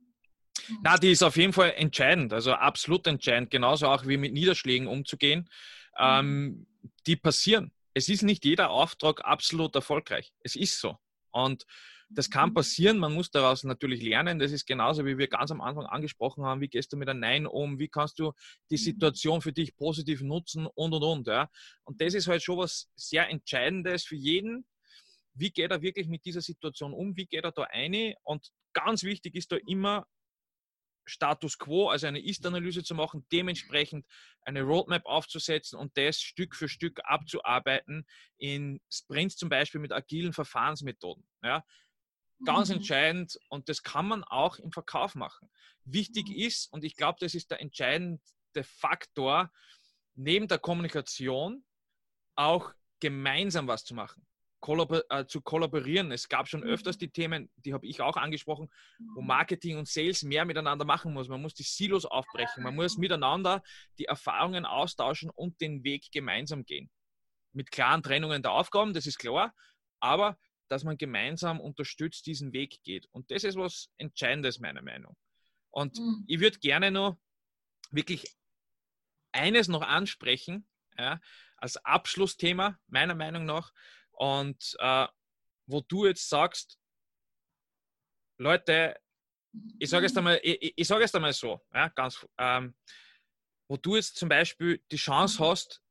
Na, 0.81 0.97
die 0.97 1.11
ist 1.11 1.23
auf 1.23 1.37
jeden 1.37 1.53
Fall 1.53 1.73
entscheidend, 1.75 2.33
also 2.33 2.53
absolut 2.53 3.07
entscheidend, 3.07 3.51
genauso 3.51 3.87
auch 3.87 4.05
wie 4.07 4.17
mit 4.17 4.33
Niederschlägen 4.33 4.87
umzugehen. 4.87 5.49
Ähm, 5.97 6.67
die 7.05 7.15
passieren. 7.15 7.71
Es 7.93 8.09
ist 8.09 8.23
nicht 8.23 8.43
jeder 8.45 8.71
Auftrag 8.71 9.23
absolut 9.23 9.75
erfolgreich. 9.75 10.33
Es 10.39 10.55
ist 10.55 10.79
so. 10.79 10.97
Und 11.31 11.65
das 12.09 12.29
kann 12.29 12.49
mhm. 12.49 12.53
passieren, 12.53 12.97
man 12.99 13.13
muss 13.13 13.31
daraus 13.31 13.63
natürlich 13.63 14.01
lernen. 14.01 14.39
Das 14.39 14.51
ist 14.51 14.65
genauso, 14.65 15.05
wie 15.05 15.17
wir 15.17 15.27
ganz 15.27 15.51
am 15.51 15.61
Anfang 15.61 15.85
angesprochen 15.85 16.45
haben, 16.45 16.61
wie 16.61 16.67
gehst 16.67 16.93
du 16.93 16.97
mit 16.97 17.09
einem 17.09 17.19
Nein 17.19 17.47
um, 17.47 17.79
wie 17.79 17.87
kannst 17.87 18.19
du 18.19 18.33
die 18.69 18.75
mhm. 18.75 18.81
Situation 18.81 19.41
für 19.41 19.53
dich 19.53 19.75
positiv 19.75 20.21
nutzen 20.21 20.67
und 20.67 20.93
und 20.93 21.03
und. 21.03 21.27
Ja. 21.27 21.49
Und 21.83 22.01
das 22.01 22.13
ist 22.13 22.27
halt 22.27 22.43
schon 22.43 22.57
was 22.57 22.89
sehr 22.95 23.29
Entscheidendes 23.29 24.05
für 24.05 24.15
jeden. 24.15 24.65
Wie 25.33 25.49
geht 25.49 25.71
er 25.71 25.81
wirklich 25.81 26.07
mit 26.07 26.25
dieser 26.25 26.41
Situation 26.41 26.93
um? 26.93 27.15
Wie 27.17 27.25
geht 27.25 27.43
er 27.43 27.51
da 27.51 27.63
ein? 27.63 28.13
Und 28.23 28.51
ganz 28.73 29.03
wichtig 29.03 29.35
ist 29.35 29.51
da 29.51 29.57
immer 29.67 30.05
Status 31.05 31.57
quo, 31.57 31.89
also 31.89 32.07
eine 32.07 32.23
Ist-Analyse 32.23 32.83
zu 32.83 32.95
machen, 32.95 33.25
dementsprechend 33.31 34.05
eine 34.41 34.61
Roadmap 34.61 35.05
aufzusetzen 35.05 35.77
und 35.77 35.97
das 35.97 36.21
Stück 36.21 36.55
für 36.55 36.67
Stück 36.67 36.99
abzuarbeiten 37.03 38.05
in 38.37 38.81
Sprints 38.91 39.35
zum 39.35 39.49
Beispiel 39.49 39.81
mit 39.81 39.91
agilen 39.91 40.33
Verfahrensmethoden. 40.33 41.27
Ja. 41.43 41.65
Ganz 42.45 42.69
mhm. 42.69 42.75
entscheidend 42.75 43.37
und 43.49 43.69
das 43.69 43.83
kann 43.83 44.07
man 44.07 44.23
auch 44.23 44.57
im 44.57 44.71
Verkauf 44.71 45.15
machen. 45.15 45.49
Wichtig 45.85 46.29
mhm. 46.29 46.35
ist, 46.35 46.71
und 46.71 46.83
ich 46.83 46.95
glaube, 46.95 47.17
das 47.19 47.35
ist 47.35 47.51
der 47.51 47.61
entscheidende 47.61 48.19
Faktor, 48.61 49.51
neben 50.15 50.47
der 50.47 50.59
Kommunikation 50.59 51.63
auch 52.35 52.73
gemeinsam 52.99 53.67
was 53.67 53.83
zu 53.83 53.93
machen 53.93 54.25
kollabor 54.63 55.03
äh, 55.09 55.25
zu 55.25 55.41
kollaborieren. 55.41 56.09
Es 56.13 56.29
gab 56.29 56.47
schon 56.47 56.63
öfters 56.63 56.95
mhm. 56.95 56.99
die 56.99 57.09
Themen, 57.09 57.51
die 57.57 57.73
habe 57.73 57.85
ich 57.85 57.99
auch 57.99 58.15
angesprochen, 58.15 58.69
wo 59.13 59.19
mhm. 59.19 59.27
Marketing 59.27 59.77
und 59.77 59.89
Sales 59.89 60.23
mehr 60.23 60.45
miteinander 60.45 60.85
machen 60.85 61.13
muss. 61.13 61.27
Man 61.27 61.41
muss 61.41 61.53
die 61.53 61.63
Silos 61.63 62.05
aufbrechen, 62.05 62.63
man 62.63 62.73
muss 62.73 62.97
miteinander 62.97 63.61
die 63.99 64.05
Erfahrungen 64.05 64.65
austauschen 64.65 65.29
und 65.29 65.59
den 65.59 65.83
Weg 65.83 66.11
gemeinsam 66.13 66.63
gehen. 66.63 66.89
Mit 67.51 67.71
klaren 67.71 68.03
Trennungen 68.03 68.41
der 68.41 68.53
Aufgaben, 68.53 68.93
das 68.93 69.05
ist 69.05 69.19
klar, 69.19 69.53
aber 69.99 70.39
dass 70.69 70.85
man 70.85 70.97
gemeinsam 70.97 71.59
unterstützt 71.59 72.25
diesen 72.25 72.53
Weg 72.53 72.81
geht. 72.83 73.07
Und 73.11 73.31
das 73.31 73.43
ist 73.43 73.57
was 73.57 73.89
Entscheidendes, 73.97 74.59
meiner 74.59 74.81
Meinung. 74.81 75.17
Und 75.71 75.99
mhm. 75.99 76.23
ich 76.25 76.39
würde 76.39 76.59
gerne 76.59 76.89
noch 76.89 77.17
wirklich 77.91 78.33
eines 79.33 79.67
noch 79.67 79.81
ansprechen, 79.81 80.65
ja, 80.97 81.19
als 81.57 81.75
Abschlussthema, 81.83 82.79
meiner 82.87 83.15
Meinung 83.15 83.45
nach, 83.45 83.73
und 84.13 84.75
äh, 84.79 85.07
wo 85.67 85.81
du 85.81 86.05
jetzt 86.05 86.27
sagst, 86.29 86.77
Leute, 88.37 88.99
ich 89.79 89.89
sage 89.89 90.07
es 90.07 90.17
einmal, 90.17 90.39
ich, 90.43 90.73
ich 90.75 90.87
sage 90.87 91.03
es 91.03 91.13
einmal 91.15 91.33
so, 91.33 91.61
ja, 91.73 91.87
ganz, 91.89 92.25
ähm, 92.37 92.75
wo 93.67 93.77
du 93.77 93.95
jetzt 93.95 94.15
zum 94.15 94.29
Beispiel 94.29 94.83
die 94.91 94.97
Chance 94.97 95.41
mhm. 95.41 95.47
hast, 95.47 95.81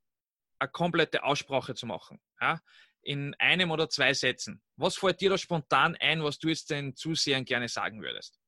eine 0.59 0.71
komplette 0.71 1.23
Aussprache 1.25 1.75
zu 1.75 1.87
machen, 1.87 2.21
ja, 2.41 2.61
in 3.03 3.35
einem 3.35 3.71
oder 3.71 3.89
zwei 3.89 4.15
Sätzen. 4.15 4.63
Was 4.77 4.97
fällt 4.97 5.21
dir 5.21 5.31
da 5.31 5.39
spontan 5.39 5.97
ein, 5.97 6.23
was 6.23 6.39
du 6.39 6.49
jetzt 6.49 6.71
den 6.71 6.95
Zusehern 6.95 7.45
gerne 7.45 7.69
sagen 7.69 8.03
würdest? 8.03 8.43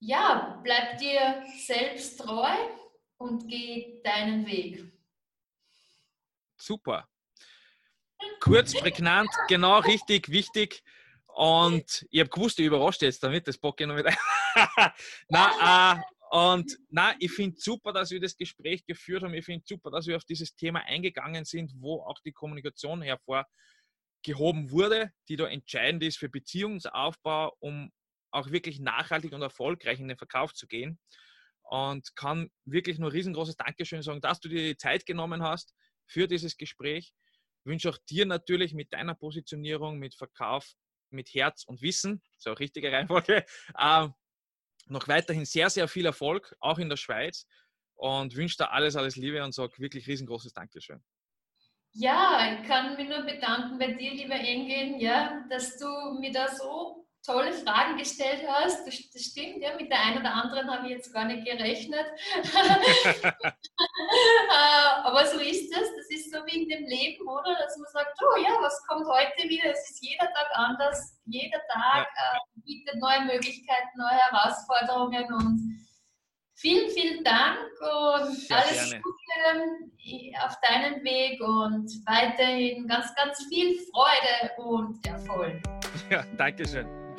ja, 0.00 0.60
bleib 0.62 0.98
dir 0.98 1.42
selbst 1.58 2.18
treu 2.18 2.54
und 3.18 3.46
geh 3.48 4.00
deinen 4.02 4.46
Weg. 4.46 4.90
Super. 6.60 7.08
Kurz, 8.40 8.74
prägnant, 8.74 9.30
genau 9.48 9.78
richtig, 9.78 10.30
wichtig. 10.30 10.82
Und 11.26 12.06
ich 12.10 12.20
habe 12.20 12.30
gewusst, 12.30 12.58
ich 12.58 12.66
überrascht 12.66 13.02
jetzt 13.02 13.22
damit, 13.22 13.48
das 13.48 13.56
packe 13.56 13.84
ich 13.84 13.88
noch 13.88 13.94
mit 13.94 14.06
na, 15.28 15.94
äh, 15.94 16.00
und 16.30 16.78
na, 16.90 17.14
ich 17.18 17.32
finde 17.32 17.58
super, 17.58 17.92
dass 17.92 18.10
wir 18.10 18.20
das 18.20 18.36
Gespräch 18.36 18.84
geführt 18.84 19.22
haben. 19.22 19.34
Ich 19.34 19.44
finde 19.44 19.64
super, 19.66 19.90
dass 19.90 20.06
wir 20.06 20.16
auf 20.16 20.24
dieses 20.24 20.54
Thema 20.54 20.80
eingegangen 20.80 21.44
sind, 21.44 21.72
wo 21.76 22.02
auch 22.02 22.20
die 22.24 22.32
Kommunikation 22.32 23.02
hervorgehoben 23.02 24.70
wurde, 24.70 25.12
die 25.28 25.36
da 25.36 25.46
entscheidend 25.46 26.02
ist 26.04 26.18
für 26.18 26.28
Beziehungsaufbau, 26.28 27.56
um 27.58 27.90
auch 28.32 28.50
wirklich 28.50 28.78
nachhaltig 28.78 29.32
und 29.32 29.42
erfolgreich 29.42 29.98
in 29.98 30.08
den 30.08 30.18
Verkauf 30.18 30.52
zu 30.52 30.66
gehen. 30.66 31.00
Und 31.62 32.14
kann 32.16 32.50
wirklich 32.64 32.98
nur 32.98 33.12
riesengroßes 33.12 33.56
Dankeschön 33.56 34.02
sagen, 34.02 34.20
dass 34.20 34.40
du 34.40 34.48
dir 34.48 34.62
die 34.62 34.76
Zeit 34.76 35.06
genommen 35.06 35.42
hast 35.42 35.74
für 36.10 36.26
dieses 36.26 36.56
Gespräch. 36.56 37.14
Ich 37.60 37.66
wünsche 37.66 37.90
auch 37.90 37.98
dir 38.08 38.26
natürlich 38.26 38.74
mit 38.74 38.92
deiner 38.92 39.14
Positionierung, 39.14 39.98
mit 39.98 40.14
Verkauf, 40.14 40.74
mit 41.10 41.32
Herz 41.34 41.64
und 41.64 41.82
Wissen, 41.82 42.22
so 42.38 42.52
richtige 42.52 42.90
Reihenfolge, 42.90 43.44
äh, 43.78 44.08
noch 44.86 45.08
weiterhin 45.08 45.44
sehr, 45.44 45.70
sehr 45.70 45.88
viel 45.88 46.06
Erfolg, 46.06 46.56
auch 46.58 46.78
in 46.78 46.88
der 46.88 46.96
Schweiz. 46.96 47.46
Und 47.94 48.34
wünsche 48.34 48.56
dir 48.56 48.70
alles, 48.70 48.96
alles 48.96 49.16
Liebe 49.16 49.44
und 49.44 49.52
sage 49.52 49.78
wirklich 49.78 50.06
riesengroßes 50.06 50.54
Dankeschön. 50.54 51.02
Ja, 51.92 52.54
ich 52.54 52.66
kann 52.66 52.96
mich 52.96 53.08
nur 53.08 53.22
bedanken 53.22 53.78
bei 53.78 53.92
dir, 53.92 54.12
lieber 54.12 54.36
Engin, 54.36 54.98
ja, 55.00 55.44
dass 55.50 55.76
du 55.76 55.86
mir 56.18 56.32
da 56.32 56.48
so 56.48 56.99
tolle 57.24 57.52
Fragen 57.52 57.96
gestellt 57.96 58.42
hast. 58.48 58.86
Das, 58.86 59.10
das, 59.12 59.22
stimmt, 59.22 59.62
ja, 59.62 59.74
mit 59.76 59.90
der 59.90 60.00
einen 60.00 60.20
oder 60.20 60.32
anderen 60.32 60.70
habe 60.70 60.86
ich 60.86 60.92
jetzt 60.92 61.12
gar 61.12 61.24
nicht 61.24 61.44
gerechnet. 61.44 62.06
Äh, 64.50 65.02
aber 65.04 65.26
so 65.26 65.38
ist 65.38 65.72
es. 65.72 65.78
Das 65.96 66.10
ist 66.10 66.32
so 66.32 66.38
wie 66.46 66.62
in 66.62 66.68
dem 66.68 66.84
Leben, 66.86 67.28
oder? 67.28 67.54
Dass 67.54 67.76
man 67.76 67.86
sagt, 67.92 68.18
oh 68.20 68.40
ja, 68.40 68.50
was 68.60 68.84
kommt 68.86 69.06
heute 69.06 69.48
wieder? 69.48 69.70
Es 69.70 69.90
ist 69.90 70.02
jeder 70.02 70.26
Tag 70.26 70.48
anders. 70.54 71.20
Jeder 71.26 71.60
Tag 71.72 72.06
äh, 72.06 72.60
bietet 72.64 72.96
neue 72.96 73.20
Möglichkeiten, 73.22 73.96
neue 73.96 74.18
Herausforderungen 74.18 75.32
und 75.34 75.86
vielen, 76.54 76.90
vielen 76.90 77.24
Dank 77.24 77.58
und 77.80 78.34
Sehr 78.34 78.56
alles 78.56 78.90
gerne. 78.90 79.02
Gute 79.02 79.20
auf 80.44 80.56
deinen 80.60 81.04
Weg 81.04 81.40
und 81.40 81.88
weiterhin 82.06 82.86
ganz, 82.88 83.14
ganz 83.14 83.44
viel 83.48 83.78
Freude 83.92 84.56
und 84.58 85.06
Erfolg. 85.06 85.62
Ja, 86.10 86.24
danke 86.36 86.66
schön. 86.66 86.99